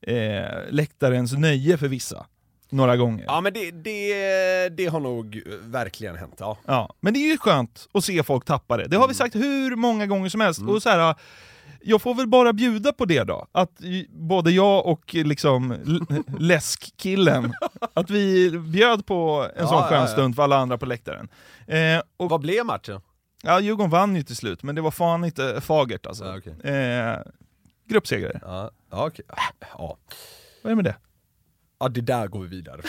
[0.00, 2.26] eh, läktarens nöje för vissa.
[2.70, 3.24] Några gånger.
[3.24, 6.58] Ja men det, det, det har nog verkligen hänt, ja.
[6.66, 8.86] Ja, men det är ju skönt att se folk tappa det.
[8.88, 10.60] Det har vi sagt hur många gånger som helst.
[10.62, 11.14] Och så här,
[11.84, 13.46] jag får väl bara bjuda på det då.
[13.52, 13.70] Att
[14.08, 15.74] både jag och liksom
[16.38, 17.54] läskkillen,
[17.94, 20.06] att vi bjöd på en Ja, sån ja, skön ja.
[20.06, 21.28] stund för alla andra på läktaren.
[21.66, 23.00] Eh, och, Vad blev matchen?
[23.42, 26.24] ja, Djurgården vann ju till slut, men det var fan inte fagert alltså.
[26.24, 26.72] Ja, okej.
[26.74, 27.16] eh,
[27.88, 28.40] gruppsegrare.
[28.42, 29.24] Ja, ja okej.
[29.78, 29.96] Ja.
[30.62, 30.96] Vad är det med det?
[31.80, 32.80] ja, det där går vi vidare.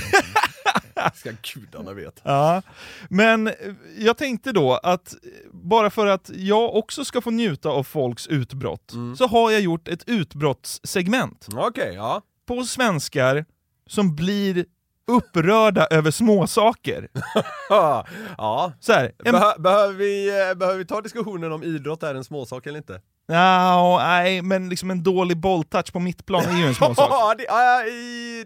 [1.16, 2.22] Ska gudarna veta.
[2.24, 2.62] Ja,
[3.10, 3.52] men
[3.98, 5.16] jag tänkte då att
[5.52, 9.16] bara för att jag också ska få njuta av folks utbrott, Mm.
[9.16, 12.22] så har jag gjort ett utbrottssegment Okej, ja.
[12.48, 13.46] på svenskar
[13.88, 14.66] som blir
[15.08, 17.08] upprörda över småsaker.
[17.70, 18.74] ja.
[18.80, 22.24] Så här, en, Behö, behöver, vi, eh, behöver vi ta diskussionen om idrott är en
[22.24, 23.02] småsak eller inte?
[23.30, 27.08] Nja, nej, men liksom en dålig bolltouch på mittplan är ju en småsak.
[27.10, 27.44] Ja, det,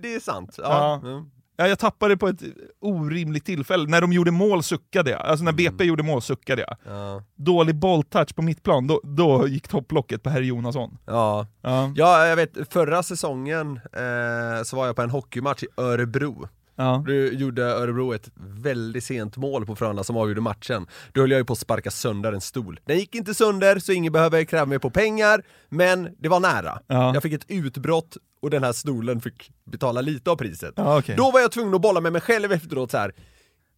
[0.02, 0.56] det är sant.
[0.58, 0.64] Ja.
[1.04, 1.10] Ja.
[1.10, 1.26] Mm.
[1.60, 2.42] Ja, jag tappade på ett
[2.82, 3.90] orimligt tillfälle.
[3.90, 5.22] När de gjorde mål suckade jag.
[5.22, 6.96] Alltså när BP gjorde mål suckade jag.
[6.96, 7.24] Ja.
[7.36, 10.98] Dålig bolltouch på mittplan, då, då gick topplocket på herr Jonasson.
[11.06, 11.48] Ja.
[11.62, 11.92] Ja.
[11.96, 16.48] ja, jag vet, förra säsongen eh, så var jag på en hockeymatch i Örebro.
[16.80, 17.04] Ja.
[17.08, 20.88] Då gjorde Örebro ett väldigt sent mål på Frölunda som avgjorde matchen.
[21.14, 22.80] Då höll jag ju på att sparka sönder en stol.
[22.86, 26.80] Den gick inte sönder, så ingen behöver kräva mig på pengar, men det var nära.
[26.88, 27.14] Ja.
[27.14, 30.74] Jag fick ett utbrott och den här stolen fick betala lite av priset.
[30.76, 31.16] Ja, okej.
[31.16, 33.14] Då var jag tvungen att bolla med mig själv efteråt så här.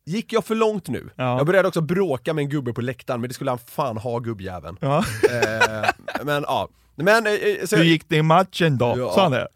[0.05, 1.09] Gick jag för långt nu?
[1.15, 1.37] Ja.
[1.37, 4.19] Jag började också bråka med en gubbe på läktaren, men det skulle han fan ha
[4.19, 4.77] gubbjäveln.
[4.79, 4.97] Ja.
[4.97, 5.89] eh,
[6.23, 6.69] men ja.
[6.95, 8.95] Men, eh, eh, så Hur gick det i matchen då?
[8.97, 9.11] Ja.
[9.15, 9.47] Sa han det?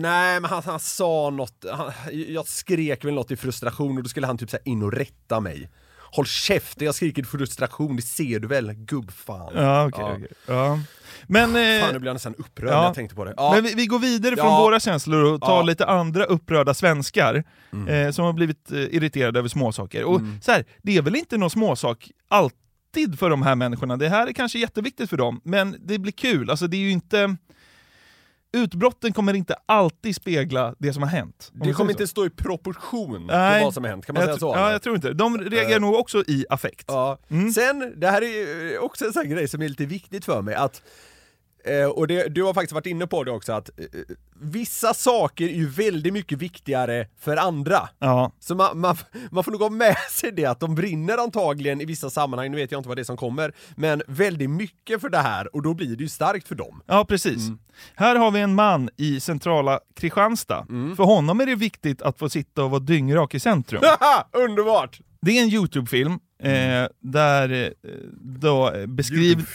[0.00, 1.92] Nej men han, han sa något, han,
[2.28, 5.40] jag skrek väl något i frustration och då skulle han typ så in och rätta
[5.40, 5.70] mig.
[6.12, 9.52] Håll käften, jag skriker i frustration, det ser du väl gubbfan.
[9.54, 10.04] Ja, okej.
[10.04, 10.14] Ja.
[10.14, 10.28] okej.
[10.46, 10.78] Ja.
[11.26, 12.76] Men, eh, Fan nu blir jag nästan upprörd ja.
[12.78, 13.34] när jag tänkte på det.
[13.36, 13.52] Ja.
[13.54, 17.88] men vi, vi går vidare från våra känslor och tar lite andra upprörda svenskar Mm.
[18.06, 20.04] eh, som har blivit eh, irriterade över småsaker.
[20.04, 23.96] Och så här, det är väl inte någon småsak alltid för de här människorna.
[23.96, 26.50] Det här är kanske jätteviktigt för dem, men det blir kul.
[26.50, 27.36] Alltså det är ju inte...
[28.54, 31.50] Utbrotten kommer inte alltid spegla det som har hänt.
[31.52, 31.92] det kommer så.
[31.92, 33.58] inte stå i proportion Nej.
[33.58, 34.52] till vad som har hänt, kan man jag säga så?
[34.56, 35.12] Ja, jag tror inte.
[35.12, 35.80] De reagerar Eh.
[35.80, 36.84] nog också i affekt.
[36.88, 37.18] Ja.
[37.30, 37.50] Mm.
[37.52, 40.82] Sen, det här är också en sån grej som är lite viktigt för mig, att
[41.66, 43.84] Eh, och det, du har faktiskt varit inne på det också att eh,
[44.40, 47.88] vissa saker är ju väldigt mycket viktigare för andra.
[47.98, 48.96] Ja, Så man, man,
[49.30, 52.56] man får nog ha med sig det att de brinner antagligen i vissa sammanhang, nu
[52.56, 55.62] vet jag inte vad det är som kommer, men väldigt mycket för det här och
[55.62, 56.82] då blir det ju starkt för dem.
[56.86, 57.48] ja precis.
[57.94, 60.66] Här har vi en man i centrala Kristianstad.
[60.96, 63.82] För honom är det viktigt att få sitta och vara dyngrak i centrum.
[64.32, 65.00] Underbart!
[65.20, 69.46] Det är en YouTube-film eh, där eh, då eh, beskriv...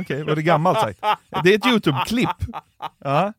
[0.00, 1.00] Okej, var det gammalt sagt?
[1.44, 2.36] Det är ett YouTube-klipp.
[3.04, 3.32] Ja.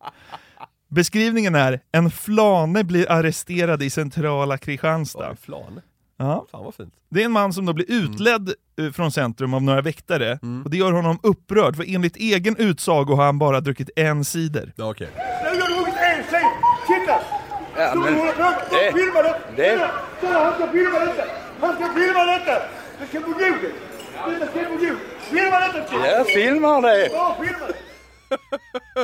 [0.89, 5.29] Beskrivningen är en flane blir arresterad i centrala Kristianstad.
[5.31, 5.81] Oj, flan.
[6.17, 6.45] Ja.
[6.51, 6.93] Fan vad fint.
[7.09, 10.69] Det är en man som då blir utledd eh, från centrum av några väktare och
[10.69, 14.73] det gör honom upprörd för enligt egen utsago har han bara druckit en cider.
[14.75, 14.93] Ja.
[14.99, 15.05] Nu
[15.61, 16.51] har dragit en sil!
[16.87, 17.19] Titta!
[17.77, 18.13] Ja, men...
[18.13, 18.91] Det...
[18.93, 19.39] Filma det!
[19.55, 19.91] Det...
[20.21, 21.23] Kolla, han ska filma detta!
[21.61, 22.61] Han ska filma detta!
[22.99, 23.88] Det ska på Google!
[25.91, 27.09] Jag filmar filma det!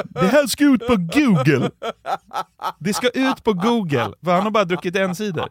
[0.03, 1.71] Det här ska ut på Google!
[2.79, 5.49] Det ska ut på Google, för han har bara druckit en cider.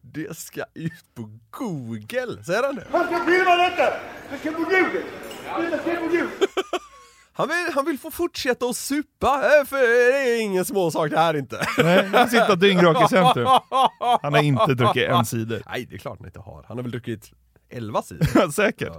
[0.00, 2.86] Det ska ut på Google, säger han det?
[2.92, 3.92] Han ska filma detta!
[4.30, 5.02] Det ska på Google!
[5.70, 6.28] Det ska på Google!
[7.42, 9.76] Han vill, han vill få fortsätta att supa, eh, för
[10.12, 11.66] det är ingen små sak det här inte.
[11.78, 13.46] Nej, han sitter dyngrak i centrum.
[14.22, 15.62] Han har inte druckit en cider.
[15.70, 16.64] Nej, det är klart han inte har.
[16.68, 17.30] Han har väl druckit
[17.70, 18.50] 11 sidor.
[18.52, 18.92] Säkert.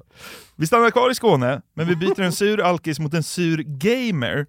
[0.56, 4.46] Vi stannar kvar i Skåne, men vi byter en sur alkis mot en sur gamer.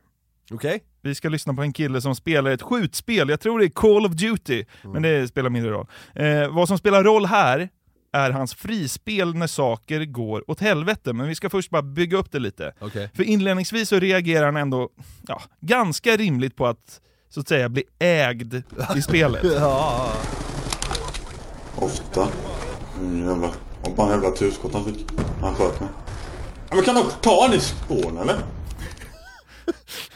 [0.50, 0.82] Okej?
[1.02, 4.06] Vi ska lyssna på en kille som spelar ett skjutspel, jag tror det är Call
[4.06, 5.86] of Duty, men det spelar mindre roll.
[6.14, 7.68] Eh, vad som spelar roll här
[8.14, 12.32] är hans frispel när saker går åt helvete, men vi ska först bara bygga upp
[12.32, 12.72] det lite.
[12.80, 13.10] Okej.
[13.14, 14.88] För inledningsvis så reagerar han ändå
[15.26, 18.62] ja, ganska rimligt på att så att säga bli ägd
[18.96, 19.44] i spelet.
[19.54, 20.12] Ja.
[21.76, 22.28] Ofta.
[23.02, 23.50] Jävla,
[23.82, 25.06] och bara en jävla tuskott han fick.
[25.40, 25.88] Han sköt mig.
[26.70, 28.36] Men kan de ta han i spån eller?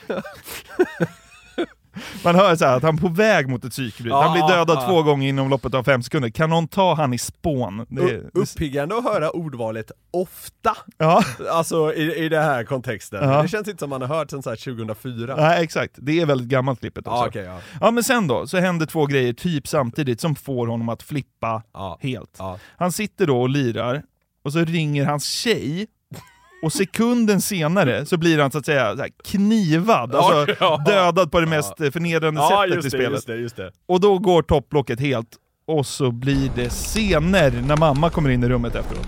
[2.24, 4.12] Man hör så att han är på väg mot ett psykbryt.
[4.12, 6.28] Han blir dödad två gånger inom loppet av fem sekunder.
[6.28, 7.86] Kan någon ta han i spån?
[7.88, 13.28] Det, Uppiggande att höra ordvalet ofta, ja, alltså i, i den här kontexten.
[13.28, 13.42] Ja.
[13.42, 15.36] Det känns inte som man har hört här 2004.
[15.36, 15.94] nej, exakt.
[15.96, 17.16] Det är väldigt gammalt klippet också.
[17.16, 17.60] Ja, okej, ja.
[17.80, 21.62] Ja men sen då, så händer två grejer typ samtidigt som får honom att flippa
[22.00, 22.38] helt.
[22.76, 24.02] Han sitter då och lirar,
[24.42, 25.86] och så ringer hans tjej,
[26.62, 30.82] och sekunden senare så blir han så att säga så här knivad, alltså ja.
[30.86, 33.12] dödad på det mest eh, förnedrande Ja, sättet i just det, spelet.
[33.12, 33.72] just det, just det.
[33.86, 35.28] Och då går topplocket helt,
[35.66, 39.06] och så blir det scener när mamma kommer in i rummet efteråt.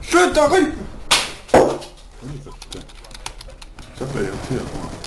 [0.00, 0.68] Sluta skit!
[3.98, 5.03] Jag blir irriterad på honom.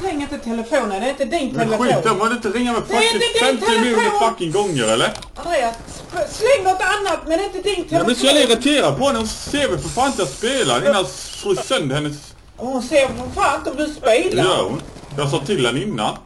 [0.00, 1.86] Släng inte telefonen, det är inte din Men telefon.
[1.86, 3.18] skit, jag måste inte ringa med Det är inte
[3.56, 5.12] din 50 miljoner fucking gånger eller?
[5.34, 5.76] Andreas,
[6.30, 8.06] släng något annat men inte din Jag telefon.
[8.06, 9.18] blir så jävla irriterad på henne.
[9.18, 12.34] Hon ser väl för fan inte jag spelar innan jag slår sönder hennes...
[12.56, 14.44] Hon ser för fan inte om du Det spelar.
[14.44, 14.82] gör hon.
[15.18, 16.16] Jag sa till henne innan.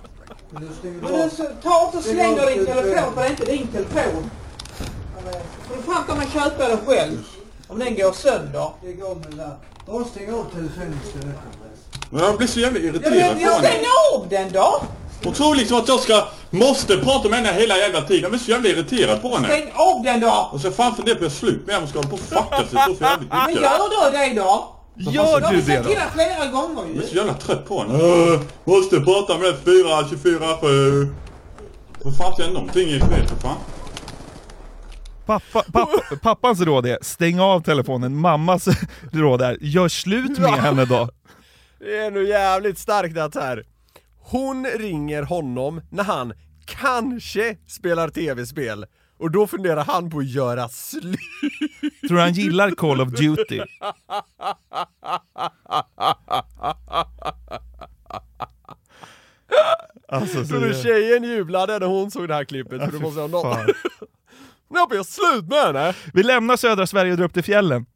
[0.50, 4.30] Men du, så- ta inte och släng din telefon för det är inte din telefon.
[5.68, 7.18] Får du fan ta mig köpa det själv.
[7.68, 8.70] Om den går sönder.
[8.84, 9.56] Lägg av med det där.
[9.86, 11.36] Bara stäng av telefonen istället.
[12.14, 13.68] Men jag blir så jävla Ja, irriterad men på jag henne.
[13.68, 14.82] stänger av den då.
[15.24, 16.24] Hon tror liksom att jag ska...
[16.50, 18.22] Måste prata med henne hela jävla tiden.
[18.22, 19.48] Jag blir så jävla irriterad på henne.
[19.48, 20.48] Stäng av den då.
[20.52, 21.86] Och så fan funderar på att slut med henne.
[21.86, 23.62] Hon ska hålla på och fucka sig så för jävligt Men mycket.
[23.62, 24.70] gör då det då.
[24.96, 25.82] Gör Jag du det då?
[25.88, 27.02] dig flera gånger Jag ju.
[27.02, 27.94] är så jävla trött på henne.
[28.34, 31.14] Äh, måste prata med 4, 24, 7.
[32.04, 33.56] Vad fan säger någonting i det för fan?
[35.26, 38.68] Pappa, pappa, pappans råd är stäng av telefonen, mammas
[39.12, 41.08] råd är gör slut med henne då.
[41.84, 43.64] Det är nog jävligt starkt att här.
[44.18, 46.32] hon ringer honom när han
[46.64, 48.86] kanske spelar tv-spel
[49.18, 51.18] och då funderar han på att göra slut.
[52.08, 53.60] Tror han gillar Call of Duty?
[60.08, 62.84] Alltså, så Tror du tjejen jublade när hon såg det här klippet?
[62.84, 63.66] För du måste ha något.
[64.68, 65.94] Nu har jag slut med henne!
[66.14, 67.86] Vi lämnar södra Sverige och drar upp till fjällen.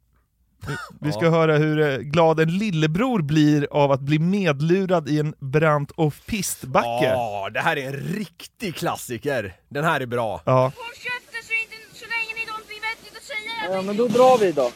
[1.01, 5.33] Vi- ska höra hur eh, glad en lillebror blir av att bli medlurad i en
[5.39, 7.05] brant off-pistbacke.
[7.05, 9.55] Ja, det här är en riktig klassiker.
[9.69, 10.41] Den här är bra.
[10.45, 10.61] Ja.
[10.61, 13.75] Håll käften så, inte, så länge ni inte har någonting vettigt att säga.
[13.75, 14.71] Ja, men då drar vi då.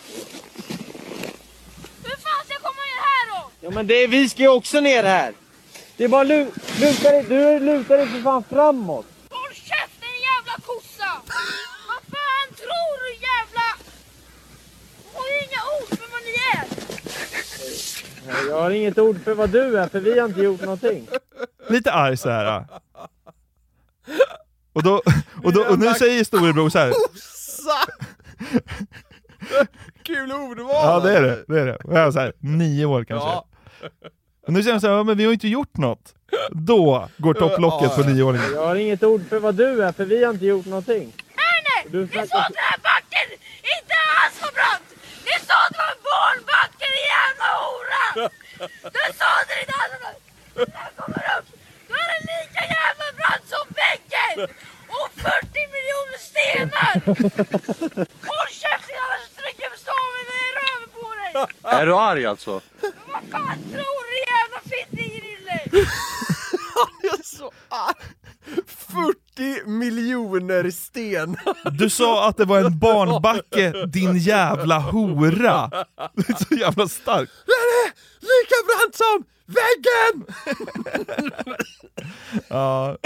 [2.04, 3.50] Hur fan ska jag komma ner här då?
[3.62, 5.34] Ja, men det, vi ska ju också ner här.
[5.98, 9.06] Det är bara lu, luta dig, du lutar dig för fan framåt.
[9.30, 11.12] Håll käften din jävla kossa!
[11.88, 13.68] Vad fan tror du jävla...
[15.04, 16.64] Du har ju inga ord för vad ni är.
[18.50, 21.08] Jag har inget ord för vad du är, för vi har inte gjort någonting.
[21.70, 22.66] Lite arg så här.
[24.74, 25.02] Och, då,
[25.44, 26.94] och, då, och nu säger storebror så här.
[30.04, 30.70] Kul ordval!
[30.70, 31.76] Ja det är det, det är det.
[31.76, 33.28] Och jag var så här, nio år kanske.
[33.30, 33.46] Ja.
[34.48, 36.14] Och nu säger han så här, ja, men vi har ju inte gjort något.
[36.52, 38.52] Då går topplocket på nioåringen.
[38.54, 41.14] Jag har inget ord för vad du är, för vi har inte gjort någonting.
[41.36, 43.28] Nej, Du ni sa snackar- att den här backen
[43.78, 44.88] inte alls var brant!
[45.28, 46.83] Ni sa att det var en barnbacke,
[47.58, 48.30] hora!
[48.96, 50.18] Det sa inte alls!
[50.56, 51.48] När den kommer upp,
[51.88, 54.50] då är den lika jävla brant som väggen!
[54.98, 56.94] Och 40 miljoner stenar!
[58.30, 61.32] Håll käften annars trycker jag staven i röven på dig!
[61.82, 62.62] Är du arg alltså?
[62.82, 65.60] Vad fan tror du jävla fittingrille?
[67.04, 67.96] Jag är så arg.
[68.68, 69.23] 40
[69.66, 71.72] miljoner stenar!
[71.78, 75.70] Du sa att det var en barnbacke, din jävla hora!
[76.16, 77.32] Det är så jävla starkt.
[77.46, 77.92] Den är
[78.22, 80.26] lika brant som väggen!
[82.48, 82.98] Ja,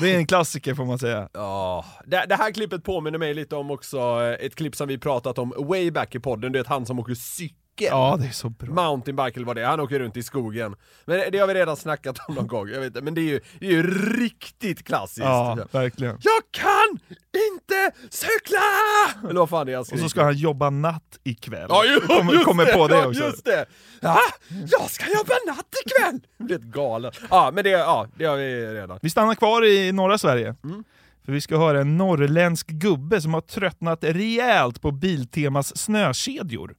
[0.00, 1.28] det är en klassiker får man säga.
[1.32, 4.98] Ja, det, det här klippet påminner mig lite om också eh, ett klipp som vi
[4.98, 7.67] pratat om way back i podden, du vet han som åker cykel.
[7.86, 8.74] Ja, det är så bra.
[8.74, 10.76] Mountainbike eller vad det är, han åker runt i skogen.
[11.04, 13.22] Men det har vi redan snackat om någon gång, jag vet inte, men det är
[13.22, 13.82] ju, det är ju
[14.20, 15.24] riktigt klassiskt.
[15.24, 16.18] Ja, verkligen.
[16.20, 16.98] Jag kan
[17.50, 18.58] inte cykla!
[19.30, 21.66] Eller vad fan det är han Och så ska han jobba natt ikväll.
[21.68, 23.24] Ja, ju, kommer, just kommer på det också.
[23.24, 23.66] just det!
[24.00, 26.20] Ja, jag ska jobba natt ikväll!
[26.48, 27.12] Det är galen.
[27.30, 28.98] Ja, men det, ja, det har vi redan.
[29.02, 30.54] Vi stannar kvar i norra Sverige.
[30.64, 30.84] Mm.
[31.24, 36.74] För vi ska höra en norrländsk gubbe som har tröttnat rejält på Biltemas snökedjor.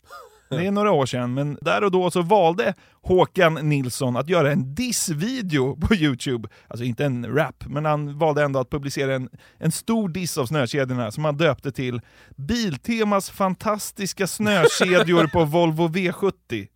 [0.50, 4.52] Det är några år sedan, men där och då så valde Håkan Nilsson att göra
[4.52, 6.50] en dissvideo på Youtube.
[6.68, 10.46] Alltså inte en rap, men han valde ändå att publicera en, en stor diss av
[10.46, 12.02] snökedjorna som han döpte till
[12.36, 16.68] Biltemas fantastiska snökedjor på Volvo V70.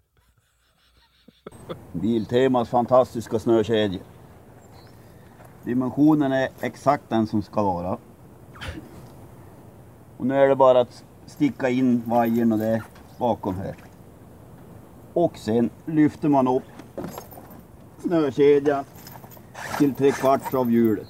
[1.91, 4.01] Biltemas fantastiska snökedjor.
[5.63, 7.97] Dimensionen är exakt den som ska vara.
[10.17, 12.83] Och nu är det bara att sticka in vajern och det
[13.23, 13.75] bakom här.
[15.13, 16.63] Och sen lyfter man upp
[18.01, 18.85] snökedjan
[19.77, 21.07] till tre kvarts av hjulet.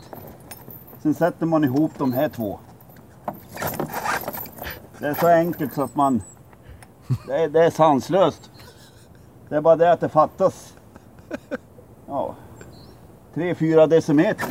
[1.02, 2.60] Sen sätter man ihop de här två.
[5.00, 6.24] Det är så enkelt så att man...
[7.28, 8.52] Det är, det är sanslöst.
[9.50, 10.74] Det är bara det att det fattas
[12.08, 12.36] ja,
[13.34, 14.48] 3-4 decimeter.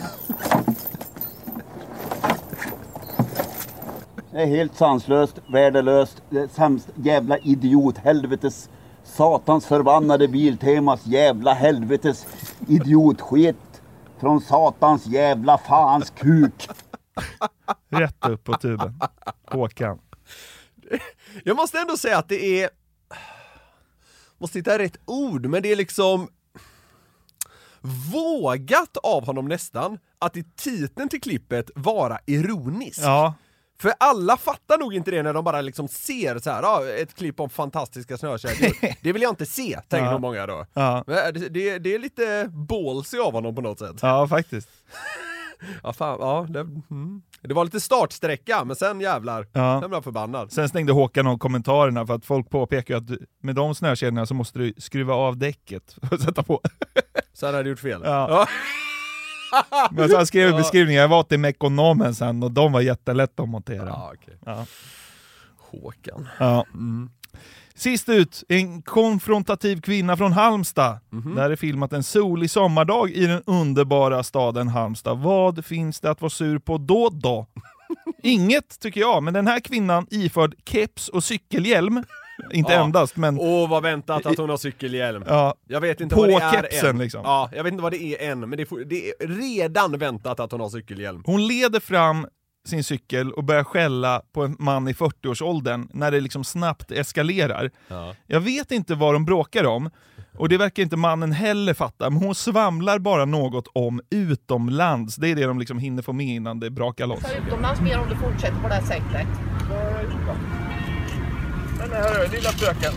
[4.32, 8.70] Det är helt sanslöst, värdelöst, sämst, jävla idiot, helvetes,
[9.04, 12.26] satans förbannade Biltemas jävla helvetes
[12.68, 13.82] idiotskit
[14.20, 16.68] från satans jävla fans kuk.
[17.88, 19.00] Rätt upp på tuben.
[19.46, 19.98] Håkan.
[21.44, 22.70] Jag måste ändå säga att det är...
[24.38, 26.28] Måste hitta rätt ord, men det är liksom
[28.12, 33.00] vågat av honom nästan att i titeln till klippet vara ironisk.
[33.02, 33.34] Ja.
[33.82, 37.14] För alla fattar nog inte det när de bara liksom ser så här, ah, ett
[37.14, 38.94] klipp om fantastiska snökedjor.
[39.02, 40.10] det vill jag inte se, tänker Ja.
[40.12, 40.66] nog många då.
[40.74, 41.04] Ja.
[41.06, 43.96] Men det, det, är lite ballsy av honom på något sätt.
[44.02, 44.68] Ja, faktiskt.
[45.82, 47.22] Ja, fan, ja, det, mm.
[47.42, 49.80] det var lite startsträcka, men sen jävlar, Ja.
[49.80, 50.52] sen blev jag förbannad.
[50.52, 54.34] Sen stängde Håkan av kommentarerna för att folk påpekar att du- med de snökedjorna så
[54.34, 56.60] måste du skruva av däcket att sätta på.
[57.32, 58.00] Så han hade gjort fel.
[58.04, 58.46] Ja.
[59.90, 60.56] Men så han skrev Ja.
[60.56, 63.86] beskrivningen, jag var till Mekonomen sen och de var jättelätta att montera.
[63.88, 64.34] Ja, okej.
[64.46, 64.66] Ja.
[65.58, 66.28] Håkan.
[66.38, 66.66] Ja.
[66.74, 67.10] Mm.
[67.74, 70.98] Sist ut, en konfrontativ kvinna från Halmstad.
[71.10, 71.34] Mhm.
[71.34, 75.18] Där är filmat en solig sommardag i den underbara staden Halmstad.
[75.18, 77.46] Vad finns det att vara sur på då då?
[78.22, 82.04] Inget tycker jag, men den här kvinnan iförd keps och cykelhjälm,
[82.50, 82.84] inte Ja.
[82.84, 83.38] endast men...
[83.40, 85.24] Åh vad väntat att hon har cykelhjälm.
[85.26, 86.98] Ja, Jag vet inte på vad det är kepsen än.
[86.98, 87.20] liksom.
[87.24, 90.40] Ja, jag vet inte vad det är än, men det är, det är redan väntat
[90.40, 91.22] att hon har cykelhjälm.
[91.26, 92.26] Hon leder fram
[92.66, 97.70] sin cykel och börjar skälla på en man i 40-årsåldern när det liksom snabbt eskalerar.
[97.88, 98.14] Ja.
[98.26, 99.90] Jag vet inte vad de bråkar om,
[100.38, 105.16] och det verkar inte mannen heller fatta, men hon svamlar bara något om utomlands.
[105.16, 107.24] Det är det de liksom hinner få med innan det brakar loss.
[107.46, 109.26] utomlands mer om du fortsätter på det här sättet.
[111.92, 112.92] Den här lilla fröken.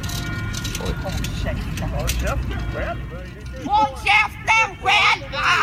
[3.66, 5.54] Håll käften själv va!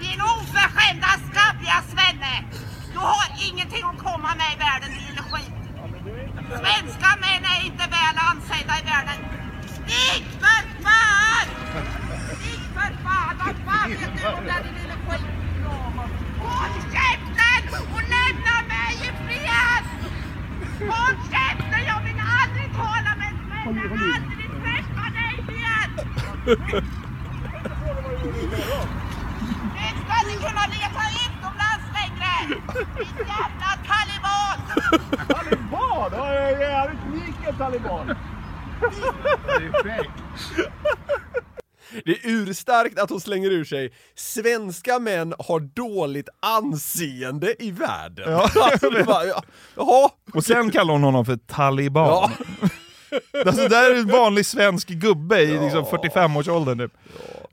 [0.00, 2.34] Din oförskämda skabbiga svenne!
[2.92, 5.52] Du har ingenting att komma med i världen din lille skit!
[6.48, 9.18] Svenska män är inte väl ansedda i världen!
[9.66, 11.46] Stick för fan!
[12.38, 13.34] Stick för fan!
[13.38, 15.26] Vad fan vet du om det din lille skit?
[16.40, 17.62] Håll käften
[17.94, 19.84] och lämna mig i fred!
[20.90, 21.82] Håll käften!
[21.86, 23.82] Jag vill aldrig tala med en svenne!
[24.14, 25.90] Aldrig träffa dig igen!
[26.46, 26.52] Nu
[30.02, 32.32] ska ni kunna leta utomlands längre!
[32.96, 34.58] Din jävla taliban!
[35.28, 36.10] Taliban?
[36.12, 38.14] Ja, jag är jävligt mycket taliban.
[42.04, 48.30] Det är urstarkt att hon slänger ur sig “Svenska män har dåligt anseende i världen”.
[48.32, 48.50] Ja.
[48.62, 49.42] Alltså, det bara, ja,
[49.76, 50.08] jaha.
[50.34, 52.30] Och sen kallar hon honom för taliban.
[53.46, 56.92] Alltså, det här är en vanlig svensk gubbe i liksom 45-årsåldern typ.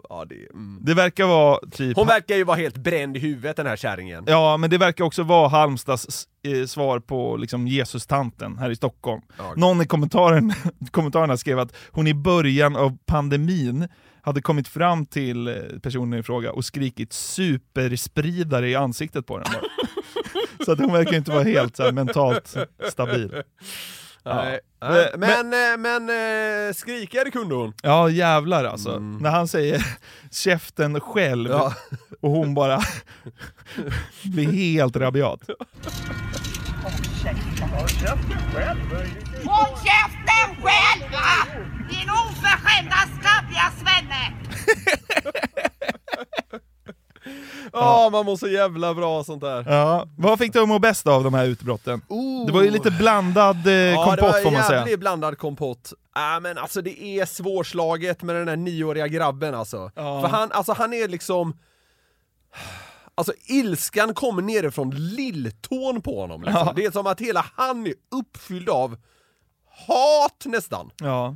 [0.10, 0.80] Ja, det, mm.
[0.82, 1.98] Det verkar vara typ...
[1.98, 4.24] Hon verkar ju vara helt bränd i huvudet den här kärringen.
[4.28, 9.22] Ja, men det verkar också vara Halmstads eh, svar på liksom Jesus-tanten här i Stockholm.
[9.56, 10.54] Någon i kommentaren,
[10.92, 13.88] kommentarerna skrev att hon i början av pandemin
[14.22, 19.48] hade kommit fram till eh, personen i fråga och skrikit superspridare i ansiktet på den.
[20.66, 22.56] så att hon verkar inte vara helt så mentalt
[22.90, 23.44] stabil.
[24.26, 24.60] Nej.
[24.80, 24.90] Ja.
[24.90, 27.74] Nej, Men- Men, men, men eh, skrikigare kunde hon.
[27.84, 29.00] Ja jävlar alltså.
[29.00, 29.86] När han säger
[30.32, 31.74] käften själv Ja.
[32.22, 32.80] och hon bara
[34.24, 35.40] blir helt rabiat.
[39.46, 41.10] Håll käften själv!
[41.90, 44.34] Din oförskämda skabbiga svenne!
[47.74, 49.66] Ja, man mår så jävla bra sånt där.
[49.68, 50.08] Ja.
[50.18, 52.02] Vad fick du att må bäst av de här utbrotten?
[52.48, 54.80] Det var ju lite blandad eh, Ja, kompott det var får man säga.
[54.80, 55.94] jävligt blandad kompott.
[56.16, 59.92] Äh, men alltså det är svårslaget med den där nioåriga grabben alltså.
[59.96, 60.22] Ja.
[60.22, 61.58] För han, alltså han är liksom...
[63.16, 66.64] Alltså ilskan kommer nerifrån lilltån på honom liksom.
[66.68, 66.74] Ja.
[66.76, 68.98] Det är som att hela han är uppfylld av
[69.88, 70.92] hat nästan.
[71.00, 71.36] Ja.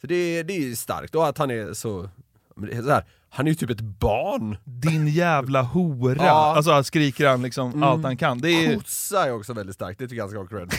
[0.00, 2.08] Så det, det är starkt, och att han är så...
[2.56, 3.04] det så här,
[3.36, 4.56] han är ju typ ett barn.
[4.64, 6.24] Din jävla hora!
[6.26, 6.54] Ja.
[6.56, 7.82] Alltså skriker han liksom Mm.
[7.82, 8.38] allt han kan.
[8.40, 10.72] Det är Kossa är också väldigt starkt, det tycker jag han ska ha cred.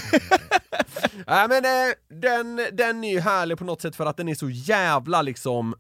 [1.27, 4.35] Nej men eh, den, den är ju härlig på något sätt för att den är
[4.35, 5.75] så jävla liksom...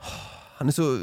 [0.58, 0.98] Han är så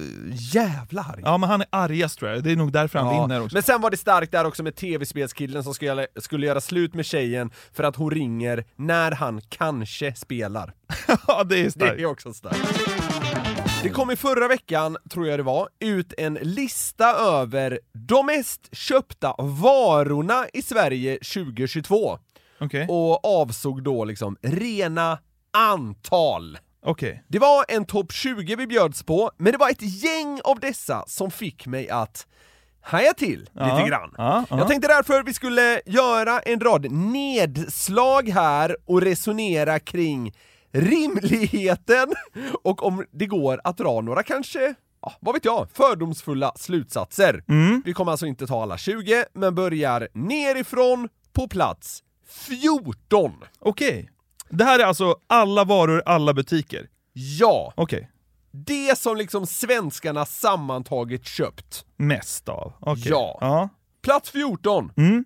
[0.53, 1.21] jävla arg.
[1.25, 3.55] Ja men han är argast tror jag, det är nog därför han Ja, vinner också.
[3.55, 7.05] Men sen var det starkt där också med tv-spelskillen som skulle, skulle göra slut med
[7.05, 10.73] tjejen för att hon ringer när han kanske spelar.
[11.27, 11.99] ja det är Det starkt.
[11.99, 12.59] är också starkt.
[13.83, 18.75] Det kom i förra veckan, tror jag det var, ut en lista över de mest
[18.75, 22.19] köpta varorna i Sverige 2022.
[22.59, 22.87] Okej.
[22.89, 25.19] Och avsåg då liksom rena
[25.53, 26.57] antal.
[26.85, 27.23] Okej.
[27.27, 31.03] Det var en topp 20 vi bjöds på, men det var ett gäng av dessa
[31.07, 32.27] som fick mig att
[32.81, 34.13] haja till Ja, lite grann.
[34.17, 34.57] ja, ja.
[34.57, 40.33] Jag tänkte därför vi skulle göra en rad nedslag här och resonera kring
[40.73, 42.13] rimligheten
[42.63, 47.43] och om det går att dra några kanske, ja, vad vet jag, fördomsfulla slutsatser.
[47.47, 47.81] Mm.
[47.85, 53.31] Vi kommer alltså inte ta alla 20, men börjar nerifrån på plats 14.
[53.59, 54.09] Okej.
[54.49, 56.87] Det här är alltså alla varor, alla butiker?
[57.13, 57.73] Ja!
[57.75, 58.09] Okej.
[58.51, 61.85] Det som liksom svenskarna sammantaget köpt.
[61.97, 62.73] Mest av?
[62.79, 63.03] Okej.
[63.05, 63.37] Ja.
[63.41, 63.69] ja.
[64.01, 64.91] Plats 14.
[64.97, 65.25] Mm.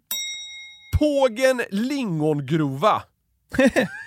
[0.99, 3.03] Pågen lingongrova.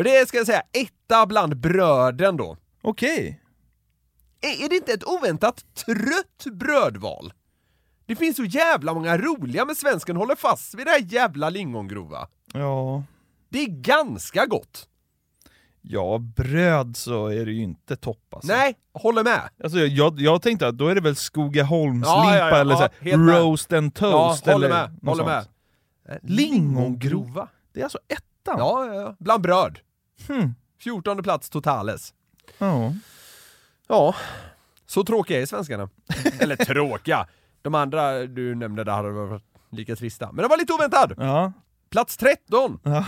[0.00, 2.56] Och det är, ska jag säga, etta bland bröden då.
[2.82, 3.40] Okej.
[4.40, 7.32] Är, är det inte ett oväntat trött brödval?
[8.06, 12.28] Det finns så jävla många roliga, men svensken håller fast vid det här jävla lingongrova.
[12.52, 13.02] Ja.
[13.48, 14.88] Det är ganska gott.
[15.80, 18.52] Ja, bröd så är det ju inte topp alltså.
[18.52, 19.48] Nej, håller med.
[19.64, 22.88] Alltså, jag, jag tänkte att då är det väl Skogaholmslimpa Ja, ja, ja, eller så
[23.00, 25.46] här, roast and toast Ja, håller eller med, något håller med.
[26.22, 27.48] Lingongrova?
[27.72, 28.58] Det är alltså ettan?
[28.58, 29.16] Ja, ja, ja.
[29.18, 29.78] Bland bröd.
[30.28, 30.54] Hmm.
[30.80, 32.14] 14 plats totales.
[32.58, 32.92] Ja.
[33.88, 34.14] Ja,
[34.86, 35.88] så tråkiga är svenskarna.
[36.40, 37.26] Eller tråkiga.
[37.62, 40.32] De andra du nämnde där hade varit lika trista.
[40.32, 41.14] Men det var lite oväntad.
[41.18, 41.52] Ja.
[41.90, 42.78] Plats 13.
[42.82, 43.04] Ja.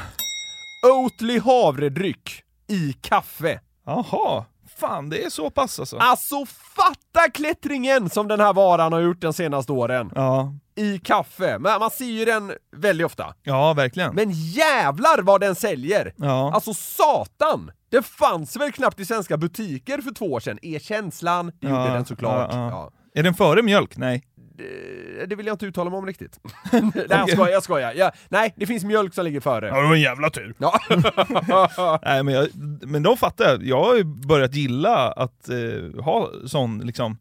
[0.87, 3.61] Oatly havredryck i kaffe.
[3.87, 4.45] Jaha,
[4.79, 5.97] fan det är så pass alltså?
[5.97, 10.13] Alltså fatta klättringen som den här varan har gjort de senaste åren.
[10.15, 10.55] Ja.
[10.77, 11.59] I kaffe.
[11.59, 13.35] Men man ser ju den väldigt ofta.
[13.43, 14.15] Ja, verkligen.
[14.15, 16.13] Men jävlar vad den säljer!
[16.17, 16.53] Ja.
[16.55, 17.71] Alltså satan!
[17.91, 21.47] Det fanns väl knappt i svenska butiker för två år sedan, är känslan.
[21.61, 22.51] Det gjorde Ja, den såklart.
[22.53, 22.91] ja, Ja.
[23.15, 23.97] Är den före mjölk?
[23.97, 24.23] Nej.
[24.57, 26.41] Det, det vill jag inte uttala mig om riktigt.
[26.73, 27.93] nej jag skojar, jag skojar.
[27.97, 29.67] Ja, nej, det finns mjölk som ligger före.
[29.69, 30.55] Ja, det var en jävla tur.
[30.59, 30.81] Ja.
[32.05, 32.49] Nej, men, jag,
[32.83, 33.63] men de fattar jag.
[33.67, 37.19] Jag har ju börjat gilla att eh, ha sån liksom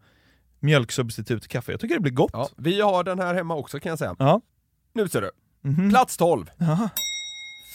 [0.61, 1.71] mjölksubstitut till kaffe.
[1.71, 2.31] Jag tycker det blir gott.
[2.33, 4.15] Ja, vi har den här hemma också kan jag säga.
[4.19, 4.41] Ja.
[4.93, 5.31] Nu ser du.
[5.61, 5.89] Mhm.
[5.89, 6.51] Plats 12.
[6.57, 6.89] Jaha.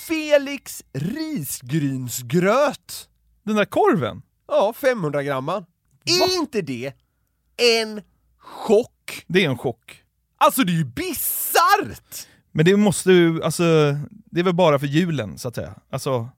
[0.08, 3.08] Felix risgrynsgröt.
[3.42, 4.22] Den där korven?
[4.48, 5.48] Ja, 500 gram.
[5.48, 6.92] Är inte det
[7.56, 8.02] en
[8.38, 9.24] chock?
[9.26, 10.02] Det är en chock.
[10.38, 12.26] Alltså det är ju bisarrt!
[12.52, 13.64] Men det måste ju, alltså,
[14.06, 15.74] det är väl bara för julen så att säga.
[15.90, 16.28] Alltså,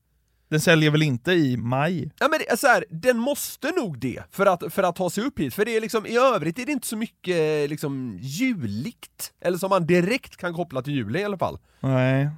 [0.49, 2.11] Den säljer väl inte i maj?
[2.19, 5.25] Ja men det så här, den måste nog det för att, för att ta sig
[5.25, 9.33] upp hit, för det är liksom, i övrigt är det inte så mycket liksom juligt,
[9.41, 11.59] eller som man direkt kan koppla till julen i alla fall.
[11.81, 12.29] Nej.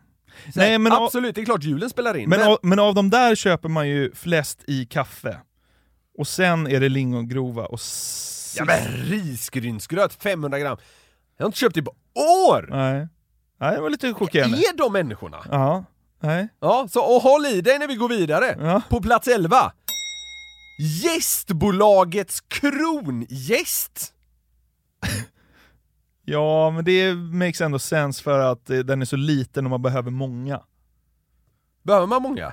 [0.55, 2.79] Så Nej men, av, absolut, det är klart julen spelar in, men, men, av, men
[2.79, 5.39] av de där köper man ju flest i kaffe.
[6.19, 7.79] Och sen är det lingongrova och...
[7.79, 10.77] s- ja men risgrynsgröt 500 gram,
[11.37, 11.95] jag har inte köpt det på
[12.49, 12.67] år!
[12.71, 13.09] Nej.
[13.61, 14.57] Nej, det var lite chockerande.
[14.57, 15.39] Är de människorna?
[15.51, 15.85] Ja.
[16.21, 16.49] Nej.
[16.61, 18.57] Ja, så och håll i dig när vi går vidare.
[18.61, 18.83] Ja.
[18.89, 19.73] På plats 11.
[21.05, 24.15] Gästbolagets krongäst.
[26.25, 29.83] Ja, men det makes ändå sense för att eh, den är så liten och man
[29.83, 30.61] behöver många.
[31.83, 32.53] Behöver man många?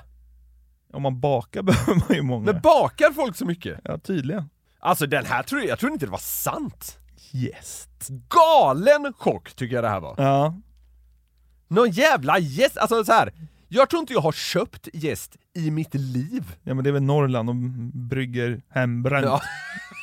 [0.92, 2.52] Om man bakar behöver man ju många.
[2.52, 3.80] Men bakar folk så mycket?
[3.84, 4.50] Ja, tydligen.
[4.78, 6.98] Alltså den här tror jag, jag trodde inte det var sant.
[7.30, 8.08] Gäst.
[8.28, 10.14] Galen chock tycker jag det här var.
[10.18, 10.54] Ja.
[11.68, 13.32] Någon jävla gäst, alltså så här.
[13.68, 16.44] Jag tror inte jag har köpt gäst i mitt liv.
[16.62, 17.72] Ja men det är väl Norrland, de
[18.08, 19.24] brygger hembränt.
[19.26, 19.40] Ja.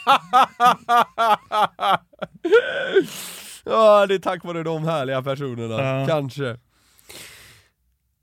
[3.66, 6.08] ja, det är tack vare de härliga personerna, Ja.
[6.08, 6.58] kanske.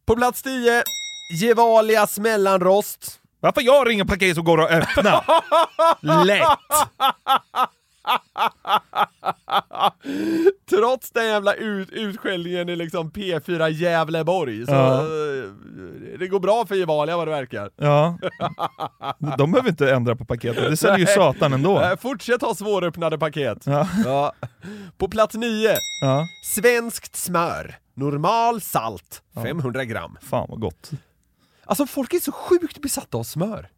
[0.07, 0.83] På plats 10,
[1.41, 3.21] Gevalias mellanrost.
[3.41, 5.25] Varför jag ringer paket som går att öppna?
[6.25, 6.49] Lätt!
[10.71, 15.01] Trots den jävla ut, utskällningen i liksom P4 Gävleborg, så Ja.
[15.01, 15.09] eh,
[16.19, 17.71] det går bra för Gevalia vad det verkar.
[17.77, 18.19] Ja.
[19.39, 21.81] De behöver inte ändra på paketet, det säljer ju satan ändå.
[21.81, 23.59] Eh, Fortsätt ha svåröppnade paket.
[23.67, 23.89] Ja.
[24.05, 24.33] Ja.
[24.99, 25.71] På plats 9,
[26.03, 26.27] Ja.
[26.55, 27.79] svenskt smör.
[27.95, 30.19] Normal salt, 500 gram.
[30.23, 30.91] Fan vad gott.
[31.65, 33.69] Alltså folk är så sjukt besatta av smör.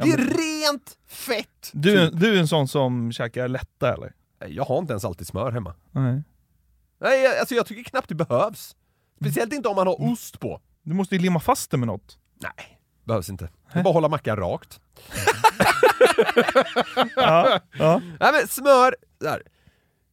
[0.00, 0.26] Ja, det är
[0.70, 1.70] rent fett!
[1.72, 4.12] Du, du är en sån som käkar lätta eller?
[4.40, 5.74] Nej, Jag har inte ens alltid smör hemma.
[5.90, 6.22] Nej.
[7.00, 8.76] Nej, jag- alltså jag tycker knappt det behövs.
[9.20, 10.60] Speciellt inte om man har ost på.
[10.82, 12.18] Du måste ju limma fast det med något.
[12.42, 13.48] Nej, behövs inte.
[13.72, 14.80] Det är bara att hålla mackan rakt.
[17.16, 17.60] Ja.
[17.72, 18.00] ja.
[18.20, 19.42] Nej men smör, där.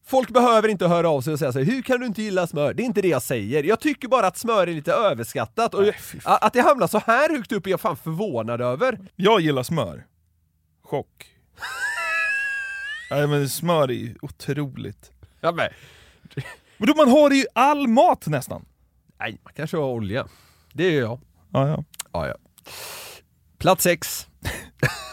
[0.08, 2.46] Folk behöver inte höra av sig och säga så här, hur kan du inte gilla
[2.46, 2.74] smör?
[2.74, 3.64] Det är inte det jag säger.
[3.64, 5.84] Jag tycker bara att smör är lite överskattat och
[6.24, 8.98] att det hamnar så här högt upp är jag fan förvånad över.
[9.16, 10.06] Jag gillar smör.
[10.82, 11.26] Chock.
[13.10, 15.12] Nej men smör är ju otroligt.
[15.40, 15.68] Ja, men,
[16.76, 18.64] Men då, man har det ju all mat nästan.
[19.18, 20.28] nej, man kanske har olja.
[20.72, 21.20] Det gör jag.
[21.52, 21.84] Ja, ja.
[22.12, 22.34] Ja, ja.
[23.58, 24.26] Plats 6.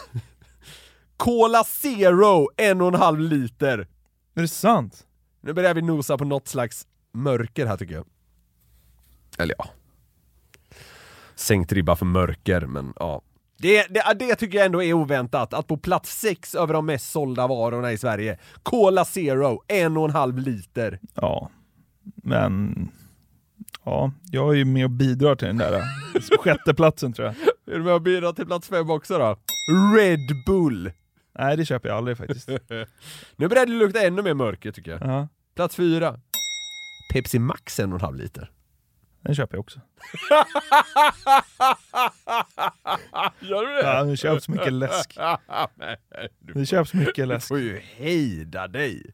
[1.17, 3.87] Cola Zero, en och en halv liter.
[4.35, 5.07] Är det sant?
[5.41, 8.05] Nu börjar vi nosa på något slags mörker här tycker jag.
[9.37, 9.69] Eller ja.
[11.35, 13.21] Sänkt ribba för mörker, men ja.
[13.57, 17.11] Det, det, det tycker jag ändå är oväntat, att på plats 6 över de mest
[17.11, 20.99] sålda varorna i Sverige, Cola Zero, en och en halv liter.
[21.13, 21.49] Ja.
[22.15, 22.87] Men...
[23.83, 25.83] Ja, jag är ju med och bidrar till den där eh,
[26.39, 27.35] sjätteplatsen tror jag.
[27.75, 29.37] Är du med och bidrar till plats 5 också då?
[29.97, 30.91] Red Bull.
[31.39, 32.49] Nej, det köper jag aldrig faktiskt.
[33.35, 35.01] Nu börjar det lukta ännu mer mörker tycker jag.
[35.01, 36.19] Ja, Plats 4.
[37.13, 38.51] Pepsi Max en och en halv liter.
[39.21, 39.79] den köper jag också.
[43.39, 43.81] Gör du det?
[43.81, 45.17] Ja, det köps mycket läsk.
[45.75, 45.97] Nej,
[46.39, 47.47] du Det köps mycket läsk.
[47.47, 49.05] får ju hejda dig.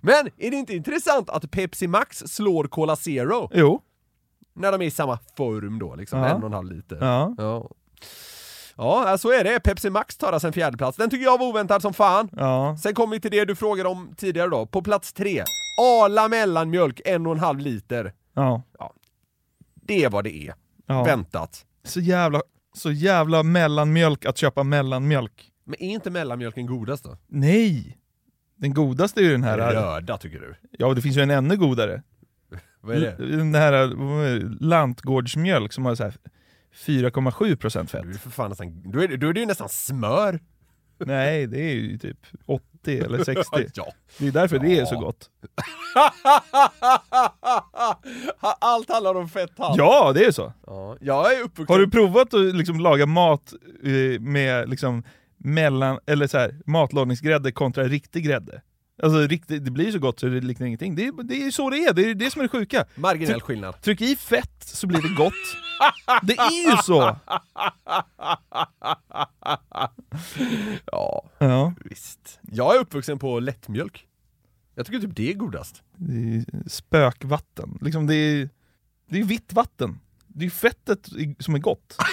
[0.00, 3.50] Men är det inte intressant att Pepsi Max slår Cola Zero?
[3.54, 3.82] Jo.
[4.54, 6.26] När de är i samma form då, liksom Ja.
[6.28, 6.98] en och en halv liter.
[7.00, 7.34] Ja.
[7.38, 7.70] Ja.
[8.76, 9.60] Ja, så är det.
[9.60, 10.98] Pepsi Max tar alltså en fjärde plats.
[10.98, 12.28] Den tycker jag var oväntad som fan.
[12.32, 12.76] Ja.
[12.82, 14.66] Sen kommer vi till det du frågade om tidigare då.
[14.66, 15.42] På plats tre,
[15.80, 18.12] Arla mellanmjölk, en och en halv liter.
[18.34, 18.62] Ja.
[19.74, 20.54] Det är vad det är.
[20.86, 21.04] ja.
[21.04, 21.64] Väntat.
[21.84, 22.42] Så jävla,
[22.74, 25.48] så jävla mellanmjölk att köpa mellanmjölk.
[25.64, 27.16] Men är inte mellanmjölken godast då?
[27.26, 27.98] Nej!
[28.56, 29.58] Den godaste är ju den här...
[29.58, 30.54] Röda tycker du?
[30.70, 32.02] Ja, det finns ju en ännu godare.
[32.80, 33.36] Vad är det?
[33.36, 33.86] Den här
[34.60, 36.16] lantgårdsmjölk som har så här
[36.74, 38.02] 4,7% fett.
[38.02, 40.40] Du är, för fan nästan, då, är det, då är det ju nästan smör.
[41.04, 43.42] Nej, det är ju typ 80 eller 60.
[43.74, 43.92] ja.
[44.18, 45.00] Det är därför det är så Ja.
[45.00, 45.30] gott.
[48.60, 49.78] Allt handlar om fetthalt.
[49.78, 50.52] Ja, det är så.
[50.66, 51.74] Ja, jag är uppvuxen...
[51.74, 53.52] Har du provat att liksom laga mat
[53.84, 55.02] eh, med liksom
[55.36, 58.62] mellan, eller så här, matlagningsgrädde kontra riktig grädde?
[59.02, 60.94] Alltså riktigt, det blir så gott så det liknar ingenting.
[60.94, 62.84] Det det är så det är, det är det som är det sjuka.
[62.94, 63.80] Marginell Tryck- skillnad.
[63.82, 65.32] Tryck i fett så blir det gott.
[66.22, 67.16] Det är ju så!
[70.86, 72.38] Ja, Ja, visst.
[72.42, 74.06] Jag är uppvuxen på lättmjölk.
[74.74, 75.82] Jag tycker typ det är godast.
[75.96, 77.78] det är spökvatten.
[77.80, 78.48] Liksom det är,
[79.08, 79.98] det är vitt vatten.
[80.26, 81.96] Det är fettet som är gott.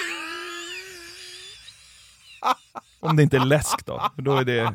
[3.00, 4.72] Om det inte är läsk då, för då är det,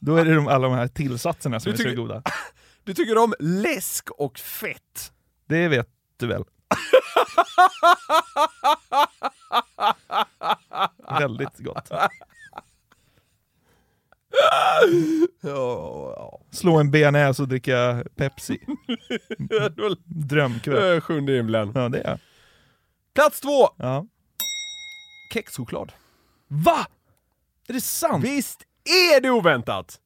[0.00, 2.22] då är det de, alla de här tillsatserna som Du är så tycker- goda.
[2.84, 5.12] Du tycker om läsk och fett.
[5.46, 6.44] Det vet du väl?
[11.18, 11.90] Väldigt gott.
[16.50, 18.58] Slå en bearnaise och dricka Pepsi.
[20.04, 20.94] Drömkväll.
[20.94, 21.00] ja.
[21.00, 21.72] Sjunde himlen.
[21.74, 22.18] Ja, det är
[23.14, 23.68] Plats två!
[23.76, 24.06] ja.
[25.34, 25.92] Kexchoklad.
[26.48, 26.86] Va?
[27.70, 28.24] Är det sant?
[28.24, 28.62] Visst
[29.14, 29.98] är det oväntat?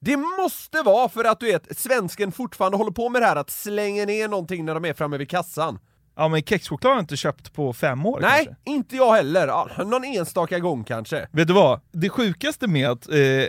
[0.00, 3.50] Det måste vara för att du vet, svensken fortfarande håller på med det här att
[3.50, 5.78] slänga ner någonting när de är framme vid kassan.
[6.16, 8.62] Ja men kexchoklad har jag inte köpt på fem år Nej, kanske.
[8.70, 9.46] inte jag heller.
[9.48, 11.28] Ja, någon enstaka gång kanske.
[11.32, 11.80] Vet du vad?
[11.92, 13.46] Det sjukaste med att eh, eh,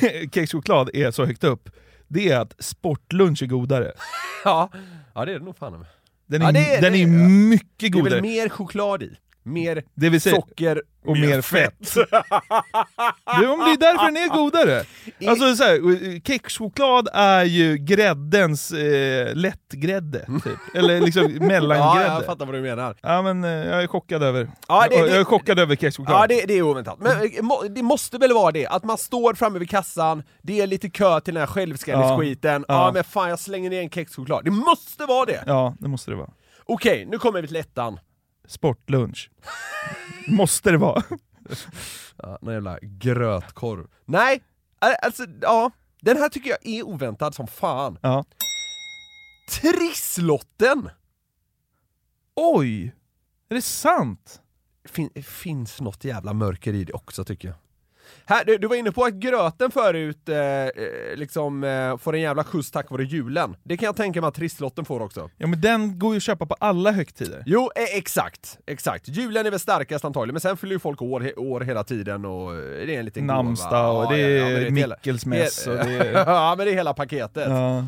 [0.34, 1.68] kexchoklad är så högt upp,
[2.08, 3.92] det är att sportlunch är godare.
[4.44, 4.70] Ja,
[5.14, 5.86] ja det är det nog fan med.
[6.26, 8.14] Den är, Ja, det är- den det är är- mycket Det är godare.
[8.14, 9.16] väl mer choklad i.
[9.42, 11.94] Mer Det säga- socker och mer fett.
[11.94, 12.00] Det
[13.44, 14.84] är därför den är godare.
[15.28, 20.58] Alltså så här, kexchoklad är ju gräddens eh, lättgrädde, typ.
[20.76, 22.12] Eller liksom Ja, mellangrädde.
[22.14, 22.96] jag fattar vad du menar.
[23.02, 24.50] Ja men eh, jag är chockad över.
[24.68, 26.22] Ja, det- jag, det- jag är chockad över kexchoklad.
[26.22, 26.98] Ja, det, det är oväntat.
[26.98, 30.60] Men eh, må- det måste väl vara det, att man står framme vid kassan, det
[30.60, 32.74] är lite kö till den här självskanningsskiten, ja.
[32.86, 32.90] Ja.
[32.94, 34.44] men fan jag slänger ner en kexchoklad.
[34.44, 35.44] Det måste vara det!
[35.46, 36.30] Ja, det måste det vara.
[36.66, 37.98] Okej, nu kommer vi till ettan.
[38.50, 39.30] Sportlunch.
[40.28, 41.02] måste det vara.
[42.16, 43.86] Ja, någon jävla grötkorv.
[44.04, 44.42] Nej,
[45.02, 45.70] alltså ja.
[46.00, 47.98] Den här tycker jag är oväntad som fan.
[48.02, 48.24] Ja.
[49.60, 50.90] Trisslotten!
[52.34, 52.94] Oj!
[53.48, 54.42] Är det sant?
[54.84, 57.56] Fin, finns något jävla mörker i det också tycker jag.
[58.30, 60.68] Här, du, du var inne på att gröten förut eh, eh,
[61.16, 63.56] liksom eh, får en jävla skjuts tack vare julen.
[63.62, 65.30] Det kan jag tänka mig att trisslotten får också.
[65.36, 67.42] Ja men den går ju att köpa på alla högtider.
[67.46, 69.08] Jo, eh, exakt, exakt.
[69.08, 72.54] Julen är väl starkast antagligen, men sen fyller ju folk år, år hela tiden och
[72.54, 73.26] eh, det är en liten.
[73.26, 76.12] Namnsdag och det Ja, ja, är hela- Mickelsmäss och det är...
[76.26, 77.48] ja, men det är hela paketet.
[77.48, 77.84] Ja.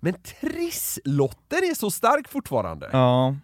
[0.00, 2.88] Men trisslotten är så stark fortfarande.
[2.92, 3.36] ja.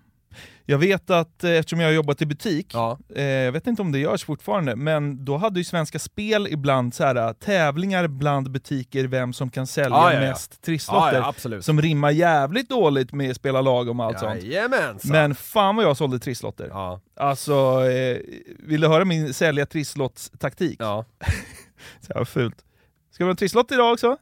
[0.70, 2.98] Jag vet att eh, eftersom jag har jobbat i butik, Ja.
[3.14, 6.94] eh, jag vet inte om det görs fortfarande, men då hade ju Svenska Spel ibland
[6.94, 11.16] så här, eh, tävlingar bland butiker vem som kan sälja Ja, ja, mest trisslotter.
[11.18, 11.64] Ja, absolut.
[11.64, 14.42] Som rimmar jävligt dåligt med spela lagom och allt sånt.
[14.42, 15.12] Jajamensan!
[15.12, 16.68] Men fan vad jag sålde trisslotter.
[16.70, 17.00] Ja.
[17.16, 18.18] Alltså, eh,
[18.58, 20.76] vill du höra min sälja trisslots-taktik?
[20.78, 21.04] Ja.
[22.06, 22.64] Så här fult.
[23.10, 24.16] Ska vi ha trisslott idag också?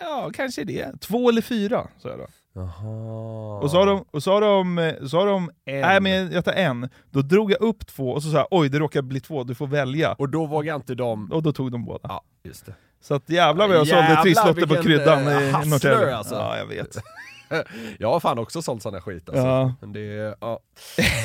[0.00, 1.00] Ja, kanske det.
[1.00, 2.26] Två eller fyra, sa jag då.
[2.52, 3.58] Jaha.
[3.58, 5.80] Och så har de, och så har de, eh, så har de En.
[5.80, 6.88] nej men jag tar en.
[7.10, 9.54] Då drog jag upp två och så sa jag, oj det råkar bli två, du
[9.54, 10.12] får välja.
[10.12, 11.32] Och då vågar inte de...
[11.32, 12.00] Och då tog de båda.
[12.02, 12.74] Ja, just det.
[13.00, 16.16] Så att jävlar vad jag Jävlar, sålde trisslotter på kryddan eh, i Norrtälje.
[16.16, 16.34] alltså.
[16.34, 16.96] Ja, jag vet.
[17.98, 19.44] Jag har fan också sålt sån här skit alltså.
[19.46, 19.74] Ja.
[19.80, 20.60] Men det, ja.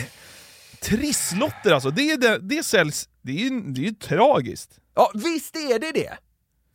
[0.82, 4.80] Trisslotter alltså, det, är det, det säljs, det är ju det är tragiskt.
[4.96, 6.18] ja, visst är det det!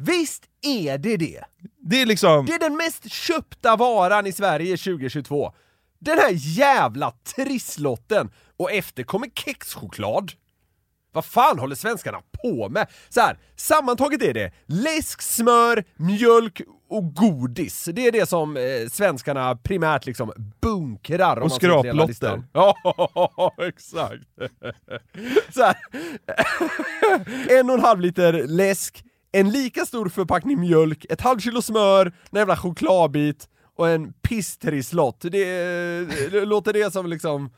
[0.01, 1.45] Visst är det det!
[1.79, 2.47] Det är liksom...
[2.47, 5.53] Det är den mest köpta varan i Sverige 2022.
[5.99, 8.31] Den här jävla trisslotten!
[8.57, 10.33] Och efter kommer kexchoklad.
[11.13, 12.87] Vad fan håller svenskarna på med?
[13.09, 17.89] Så här, sammantaget är det läsk, smör, mjölk och godis.
[17.93, 21.37] Det är det som eh, svenskarna primärt liksom bunkrar.
[21.37, 22.43] om Och skraplotter.
[22.53, 24.25] Ja, exakt.
[25.55, 25.63] Så
[27.49, 32.07] en och en halv liter läsk, en lika stor förpackning mjölk, ett halvt kilo smör,
[32.07, 35.21] en jävla chokladbit och en pisstrisslott.
[35.21, 35.45] Det,
[36.31, 37.51] det låter det som liksom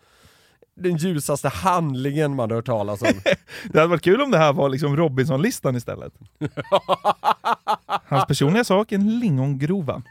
[0.82, 3.08] den ljusaste handlingen man har hört talas om.
[3.72, 6.12] Det hade varit kul om det här var liksom Robinson-listan istället.
[8.08, 10.02] Hans personliga sak, en lingongrova.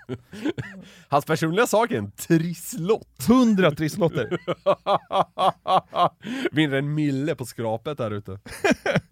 [1.07, 3.07] Hans personliga sak är en trisslott.
[3.29, 4.37] 100 trisslotter.
[6.55, 8.39] Vinner en mille på skrapet där ute.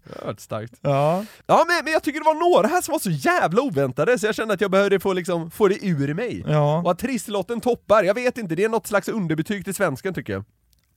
[0.04, 0.74] Det har starkt.
[0.80, 1.24] Ja.
[1.46, 4.26] Ja men, men jag tycker det var några här som var så jävla oväntade så
[4.26, 6.44] jag kände att jag behövde få, liksom, få det ur mig.
[6.46, 6.82] Ja.
[6.82, 10.32] Och att trisslotten toppar, jag vet inte, det är något slags underbetyg till svensken tycker
[10.32, 10.44] jag.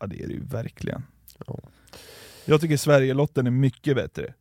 [0.04, 1.04] Ja, det är det ju verkligen.
[2.46, 4.34] Jag tycker Sverigelotten är mycket bättre.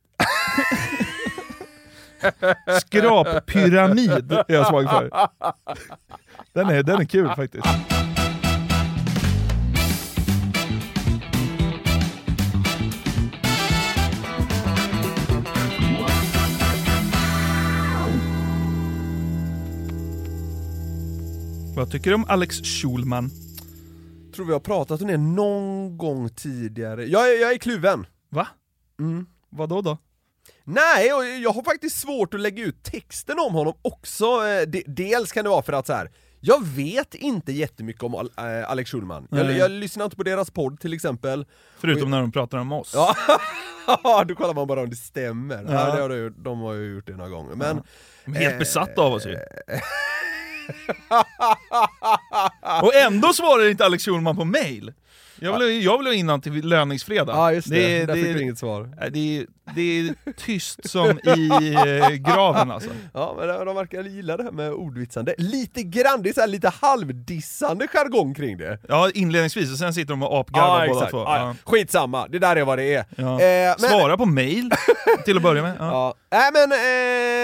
[2.81, 5.09] Skrappyramid är jag svag för.
[6.53, 7.67] Den är, den är kul faktiskt.
[21.75, 23.42] Vad tycker du om Alex Schulman?
[24.35, 27.05] Tror vi har pratat om det någon gång tidigare.
[27.05, 28.05] Jag, jag är kluven.
[28.29, 28.47] Va?
[28.99, 29.25] Mm.
[29.49, 29.97] Vad då?
[30.63, 34.25] Nej, och jag har faktiskt svårt att lägga ut texten om honom också.
[34.25, 36.11] Eh, de- Dels kan det vara för att så här.
[36.39, 39.27] jag vet inte jättemycket om eh, Alex Schulman.
[39.31, 41.45] Jag, jag lyssnar inte på deras podd till exempel.
[41.79, 42.91] Förutom när de pratar om oss.
[42.95, 43.15] Ja,
[44.27, 45.63] då kollar man bara om det stämmer.
[45.67, 45.71] Ja.
[45.73, 45.95] Ja.
[45.95, 47.55] det har de, gjort- de har ju gjort det några gånger.
[47.55, 47.81] Men,
[48.25, 49.37] De är helt eh, besatta av oss ju.
[52.81, 54.93] Och ändå svarar inte Alex Schulman på mail.
[55.43, 57.35] Jag vill, jag vill ha innan till löningsfredag.
[57.35, 58.89] Ja just det, är- där fick är- du inget svar.
[59.11, 62.89] Det är, det är tyst som i eh, graven alltså.
[63.13, 65.35] Ja men de- verkar gilla det här med ordvitsande.
[65.37, 68.79] Lite grann, det är så lite halvdissande jargong kring det.
[68.87, 71.17] Ja, inledningsvis, och sen sitter de och apgarvar båda två.
[71.17, 71.55] Ja, Ja.
[71.71, 73.05] Skitsamma, det där är vad det är.
[73.15, 73.23] Ja.
[73.41, 74.71] Eh, men- Svara på mail
[75.25, 75.75] till att börja med.
[75.79, 75.85] Ja.
[75.85, 76.13] Ja.
[76.31, 76.71] Nej men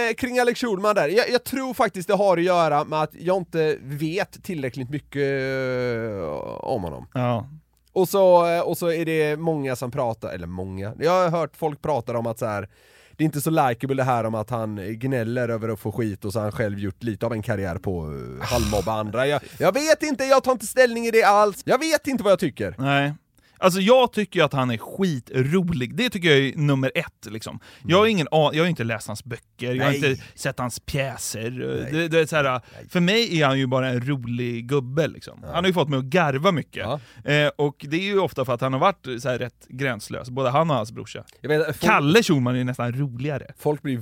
[0.10, 3.12] eh, kring Alex Schulman där, jag, jag tror faktiskt det har att göra med att
[3.20, 6.30] jag inte vet tillräckligt mycket eh,
[6.60, 7.08] om honom.
[7.14, 7.50] Ja.
[7.94, 11.56] Och så, eh, och så är det många som pratar, eller många, jag har hört
[11.56, 12.70] folk prata om att så här.
[13.18, 16.26] Det är inte så likeable det här om att han gnäller över att få skit
[16.26, 19.28] och så har han själv gjort lite av en karriär på eh, uh, halvmobba andra.
[19.28, 21.62] Jag, jag vet inte, jag tar inte ställning i det alls.
[21.66, 22.76] Jag vet inte vad jag tycker.
[22.78, 23.14] Nej.
[23.60, 27.60] Alltså jag tycker ju att han är skitrolig, det tycker jag är nummer ett liksom.
[27.88, 30.12] Jag har ingen an- jag har inte läst hans böcker, jag har Nej.
[30.12, 31.50] inte sett hans pjäser.
[31.92, 35.44] Det, det är så här, för mig är han ju bara en rolig gubbe liksom.
[35.44, 36.88] Han har ju fått mig att garva mycket.
[37.26, 40.30] Eh, och det är ju ofta för att han har varit så här rätt gränslös,
[40.30, 41.24] både han och hans brorsa.
[41.42, 43.52] Vet, folk, Kalle Schulman är nästan roligare.
[43.58, 43.98] folk blir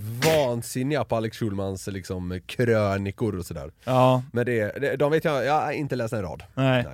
[0.45, 3.71] vansinniga på Alex Schulmans liksom, krönikor och sådär.
[3.83, 4.23] Ja.
[4.33, 6.43] Men det, det, de vet jag, jag har inte läst en rad.
[6.53, 6.85] Nej.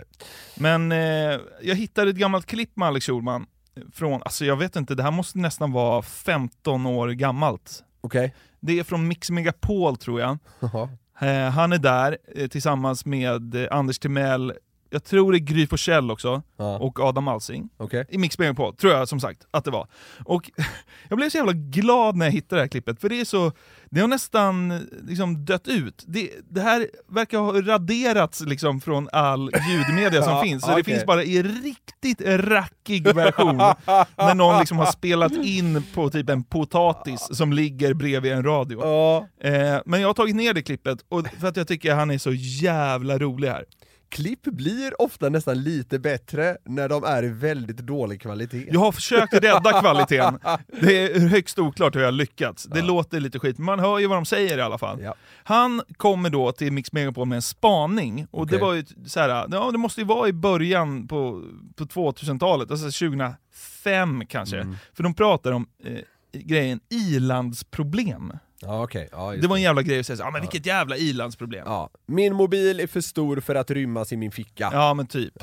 [0.55, 3.45] Men eh, jag hittade ett gammalt klipp med Alex Schulman
[3.91, 7.83] från, alltså jag vet inte, det här måste nästan vara 15 år gammalt.
[8.01, 8.35] Okej.
[8.59, 10.37] Det är från Mix Megapol tror jag.
[10.59, 10.89] Jaha.
[11.19, 14.53] Eh, han är där eh, tillsammans med eh, Anders Timell,
[14.93, 16.77] jag tror det är Gry Forssell också, Ja.
[16.77, 17.69] och Adam Alsing.
[17.77, 18.05] Okej.
[18.09, 19.87] I Mix Megapol, tror jag som sagt att det var.
[20.25, 20.51] Och
[21.09, 23.51] jag blev så jävla glad när jag hittade det här klippet, för det är så,
[23.89, 26.03] det har nästan liksom dött ut.
[26.07, 30.83] Det, det här verkar ha raderats liksom från all ljudmedia som Ja, finns, så okej.
[30.83, 33.57] det finns bara i riktigt rackig version,
[34.17, 38.79] när någon liksom har spelat in på typ en potatis som ligger bredvid en radio.
[38.81, 39.27] Ja.
[39.49, 42.17] Eh, men jag har tagit ner det klippet, och för att jag tycker han är
[42.17, 43.65] så jävla rolig här.
[44.13, 48.67] Klipp blir ofta nästan lite bättre när de är i väldigt dålig kvalitet.
[48.71, 50.39] Jag har försökt rädda kvaliteten.
[50.81, 52.63] Det är högst oklart hur jag har lyckats.
[52.63, 55.01] Det låter lite skit, men man hör ju vad de säger i alla fall.
[55.01, 55.15] Ja.
[55.43, 58.67] Han kommer då till Mix Megapol med en spaning, och det Okej.
[58.67, 61.43] var ju så här, ja det måste ju vara i början på,
[61.75, 64.59] på 2000-talet, alltså 2005 kanske.
[64.59, 64.75] Mm.
[64.93, 65.99] För de pratar om eh,
[66.33, 68.33] grejen ilandsproblem.
[68.65, 69.09] Ja, okej.
[69.11, 71.63] Ja, Det var en jävla grej att säga så, ja men vilket jävla ilandsproblem.
[71.65, 71.89] Ja.
[72.05, 74.69] Min mobil är för stor för att rymmas i min ficka.
[74.73, 75.33] Ja men typ.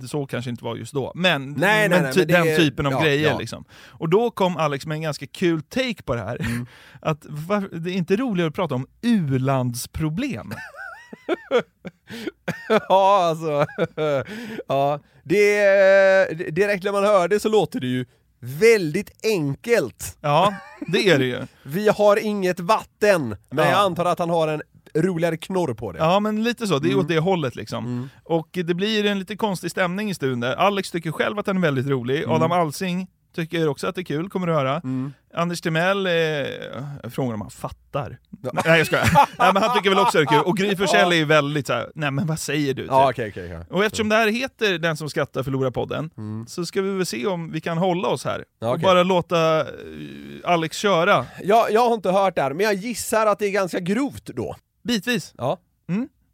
[0.00, 1.12] Det Så kanske inte var just då.
[1.14, 3.38] Men, Nej, nej, men, nej, ty- men den är- typen av ja, grejer ja.
[3.38, 3.64] liksom.
[3.88, 6.40] Och då kom Alex med en ganska kul take på det här.
[6.40, 6.66] Mm.
[7.00, 10.52] Att var, det är inte roligare att prata om u-landsproblem.
[12.88, 13.66] ja, alltså.
[14.68, 15.00] ja.
[15.22, 15.62] Det,
[16.38, 18.04] det- direkt när man hör det så låter det ju
[18.40, 20.16] väldigt enkelt.
[20.20, 20.54] Ja,
[20.86, 21.40] det är det ju.
[21.62, 23.70] Vi har inget vatten, men Ja.
[23.70, 24.62] jag antar att han har en
[24.94, 25.98] roligare knorr på det.
[25.98, 27.00] Ja men lite så, det är Mm.
[27.00, 28.10] åt det hållet liksom.
[28.24, 30.56] Och det blir en lite konstig stämning i stunden där.
[30.56, 32.30] Alex tycker själv att den är väldigt rolig, Mm.
[32.30, 34.82] Adam Alsing tycker också att det är kul, kommer du höra.
[35.34, 36.12] Anders Timell, eh,
[37.02, 38.18] jag frågar om han fattar.
[38.64, 39.10] Nej jag skojar.
[39.38, 40.44] nej, men han tycker väl också att det är kul.
[40.46, 42.84] Och Gry Forssell är ju väldigt såhär, nej men vad säger du?
[42.86, 43.14] Ja, typ.
[43.14, 43.66] okej, okej, okej.
[43.70, 46.10] Och eftersom det här heter Den som skrattar förlorar podden,
[46.48, 48.44] så ska vi väl se om vi kan hålla oss här.
[48.60, 49.66] Ja, Och bara låta eh,
[50.44, 51.26] Alex köra.
[51.42, 54.26] Jag, jag har inte hört det här, men jag gissar att det är ganska grovt
[54.26, 54.56] då.
[54.84, 55.34] Bitvis.
[55.38, 55.58] Ja.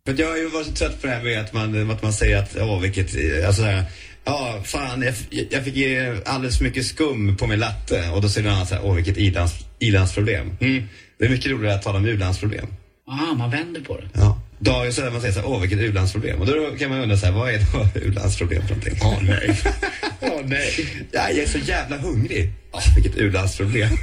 [0.07, 2.13] För jag har ju varit så trött på det här med att man, att man
[2.13, 3.07] säger att, åh vilket,
[3.47, 3.85] alltså så här,
[4.27, 5.15] ja fan jag,
[5.51, 8.67] jag fick ge alldeles för mycket skum på min latte och då säger någon annan
[8.67, 10.57] så här, åh vilket ilands, ilandsproblem.
[10.61, 10.89] Mm.
[11.19, 12.67] Det är mycket roligare att tala om u-landsproblem.
[13.09, 14.09] Aha, man vänder på det.
[14.13, 14.41] Ja.
[14.59, 16.41] Dagen så man säger så här, åh vilket u-landsproblem.
[16.41, 18.99] Och då kan man undra så här, vad är då u-landsproblem för någonting?
[19.03, 19.61] Åh nej.
[20.21, 20.87] Åh nej.
[21.13, 22.53] Ja, jag är så jävla hungrig.
[22.73, 23.91] Åh, vilket u-landsproblem.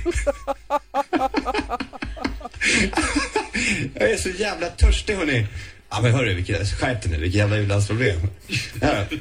[3.93, 5.47] jag är så jävla törstig hörni.
[5.95, 8.19] Ja men hörru, vilket, skärp dig nu, vilket jävla u-landsproblem.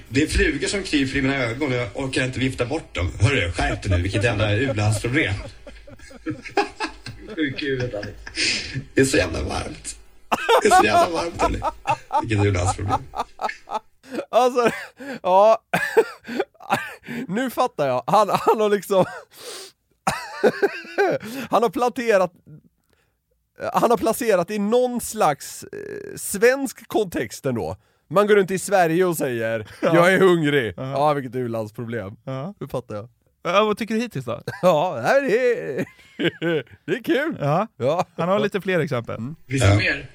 [0.09, 3.13] Det är flugor som kryper i mina ögon och jag orkar inte vifta bort dem.
[3.21, 5.35] Hörru, skärp dig nu, vilket jävla u-landsproblem.
[7.37, 8.19] Sjuk i huvudet Alex.
[8.95, 9.97] Det är så jävla varmt.
[10.63, 11.63] Det är så jävla varmt Alex.
[12.23, 13.01] Vilket u-landsproblem.
[14.31, 14.71] Alltså,
[15.23, 15.63] ja.
[17.29, 18.05] nu fattar jag.
[18.07, 19.05] Han, han har liksom...
[21.51, 22.33] han har planterat...
[23.73, 27.77] Han har placerat i någon slags eh, svensk kontext ändå.
[28.11, 29.95] Man går runt i Sverige och säger Ja.
[29.95, 30.91] 'Jag är hungrig' Ja.
[30.93, 32.17] Ja, vilket u-landsproblem.
[32.25, 32.55] Ja.
[32.61, 33.09] Nu fattar jag.
[33.45, 34.43] Ja, vad tycker du hittills då?
[34.63, 35.85] Ja, det är,
[36.87, 37.37] det är kul.
[37.41, 37.67] Ja.
[37.77, 38.07] Ja.
[38.17, 39.17] Han har lite fler exempel.
[39.49, 40.11] Finns det mer?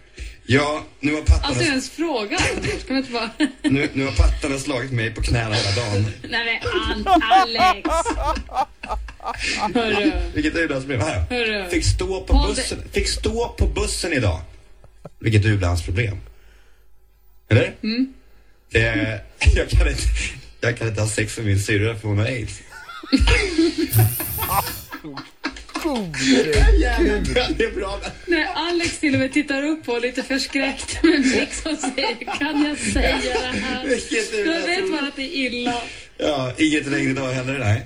[0.49, 2.37] Ja, nu har pattarna, Alltså ens fråga.
[2.37, 3.29] Kan man inte bara...
[3.61, 6.05] nu, nu har pattarna slagit mig på knäna hela dagen.
[6.29, 7.89] Nej men Alex.
[9.73, 10.11] Hörru.
[10.33, 11.01] Vilket u-landsproblem.
[11.01, 11.23] Här.
[11.29, 11.69] Hörru.
[11.69, 14.41] Fick stå på Håll bussen, fick stå på bussen idag.
[15.19, 16.17] Vilket u-landsproblem.
[17.49, 17.73] Eller?
[17.83, 18.13] Mm.
[18.71, 18.79] Det,
[19.55, 20.03] jag, kan inte,
[20.61, 22.61] jag kan inte ha sex med min syrra för hon har aids.
[27.57, 27.99] Det är bra.
[28.25, 32.65] När Alex till och med tittar upp och lite förskräckt med blick som säger kan
[32.65, 33.83] jag säga det här?
[34.45, 35.81] Då vet man att det är illa.
[36.17, 37.85] Ja, inget regn idag heller, nej.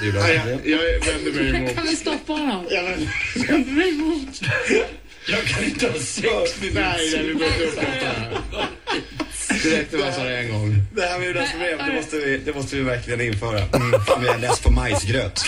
[0.00, 1.74] Det är jag, jag vänder mig emot.
[1.74, 2.66] Kan vi stoppa honom?
[2.70, 3.08] Ja, men,
[3.46, 4.40] Vänder mig emot.
[5.28, 8.38] Jag kan inte ha sex med nej, nej, vi behöver inte upprepa det här.
[9.62, 10.76] Det räckte med att jag en gång.
[10.94, 13.58] Det här med uddansproblem, det måste vi, det måste vi verkligen införa.
[13.58, 15.42] Mm, fan, vi är less på majsgröt.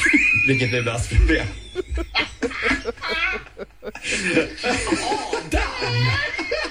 [0.48, 1.46] Vilket är uddansproblem.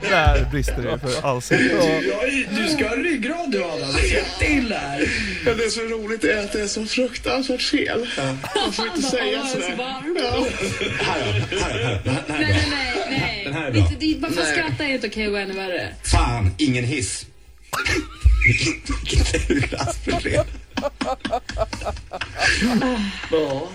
[0.00, 1.72] Där brister det för allsidigt.
[2.50, 3.92] Du ska ha ryggrad du Adam.
[3.94, 5.10] Det är jätteilla här.
[5.46, 8.06] Ja, det är så roligt är att det är så fruktansvärt fel.
[8.56, 9.74] Man får inte säga sådär.
[9.78, 10.46] Ja.
[10.98, 12.52] Här då, här då, är Nej, bra.
[12.70, 13.42] nej, nej.
[13.44, 14.18] Den här är nej.
[14.20, 14.28] bra.
[14.28, 14.52] Varför Nej.
[14.52, 15.94] skratta är inte okej och ännu värre.
[16.04, 17.26] Fan, ingen hiss.
[18.46, 20.44] Vilket uddansproblem.
[23.30, 23.68] Ja.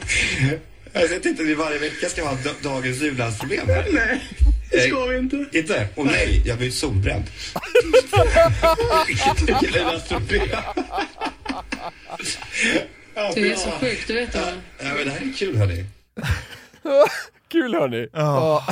[0.93, 3.67] Jag tänkte inte att vi varje vecka ska ha dagens u-landsproblem.
[3.67, 4.23] Nej,
[4.71, 5.45] det ska vi inte.
[5.51, 5.87] Inte?
[5.95, 7.23] Och nej, jag blir solbränd.
[9.07, 10.41] Vilket u-landsproblem.
[13.15, 14.47] Ja, Du är så sjuk, du vet det va?
[14.79, 15.85] Ja, men det här är kul hörni.
[17.51, 18.07] Kul hörni.
[18.13, 18.63] Ja.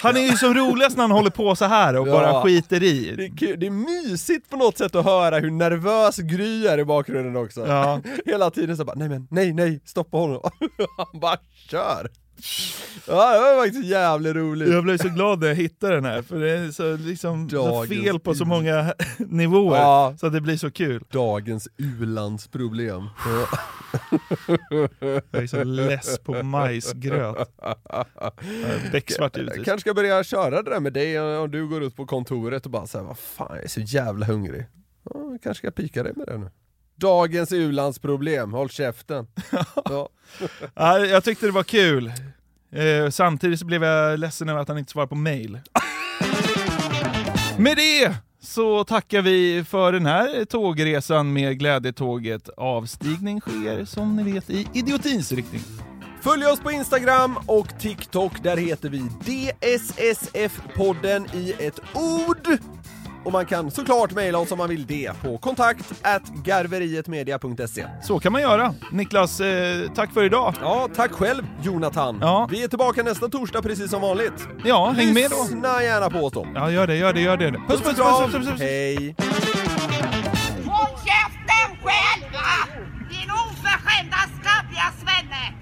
[0.00, 2.42] Han är ju som roligast när han håller på så här och bara Ja.
[2.42, 3.14] skiter i.
[3.16, 3.60] Det är, kul.
[3.60, 7.66] det är mysigt på något sätt att höra hur nervös Gry är i bakgrunden också.
[7.66, 8.00] Ja.
[8.26, 10.50] Hela tiden så bara, nej men, nej nej, stoppa honom.
[10.96, 11.36] Han bara
[11.70, 12.10] kör.
[13.06, 14.68] Ja, det var faktiskt jävligt roligt.
[14.72, 17.86] Jag blev så glad när jag hittade den här, för det är så, liksom, så
[17.86, 20.14] fel på så många nivåer, Ja.
[20.20, 21.04] så att det blir så kul.
[21.10, 23.08] Dagens u-landsproblem.
[23.26, 23.58] Ja.
[25.30, 27.48] Jag är så less på majsgröt.
[28.92, 29.64] Becksvart Jag givetvis.
[29.64, 32.70] kanske ska börja köra det där med dig om du går ut på kontoret och
[32.72, 34.66] bara säger vad fan jag är så jävla hungrig.
[35.04, 36.50] Ja, jag kanske ska pika dig med det nu.
[37.02, 39.26] Dagens u-landsproblem, håll käften.
[39.84, 40.08] Ja.
[40.74, 42.12] Ja, jag tyckte det var kul.
[42.72, 45.60] Eh, samtidigt så blev jag ledsen över att han inte svarade på mail.
[47.58, 52.48] Med det så tackar vi för den här tågresan med Glädjetåget.
[52.56, 55.62] Avstigning sker som ni vet i idiotins riktning.
[56.20, 62.58] Följ oss på Instagram och TikTok, där heter vi DSSF-podden i ett ord.
[63.24, 67.86] Och man kan såklart mejla oss om man vill det på kontakt at garverietmedia.se.
[68.02, 68.74] Så kan man göra.
[68.92, 70.54] Niklas, eh, tack för idag.
[70.60, 72.18] Ja, tack själv Jonathan.
[72.20, 72.48] Ja.
[72.50, 74.48] Vi är tillbaka nästa torsdag precis som vanligt.
[74.64, 75.36] Ja, häng med då.
[75.42, 76.46] Lyssna gärna på oss då.
[76.54, 77.52] Ja, gör det, gör det, gör det.
[77.68, 78.60] Puss, puss, puss, puss, puss, puss.
[78.60, 79.16] Hej!
[80.66, 82.48] Håll käften själva!
[83.10, 85.61] Din oförskämda skabbiga svenne!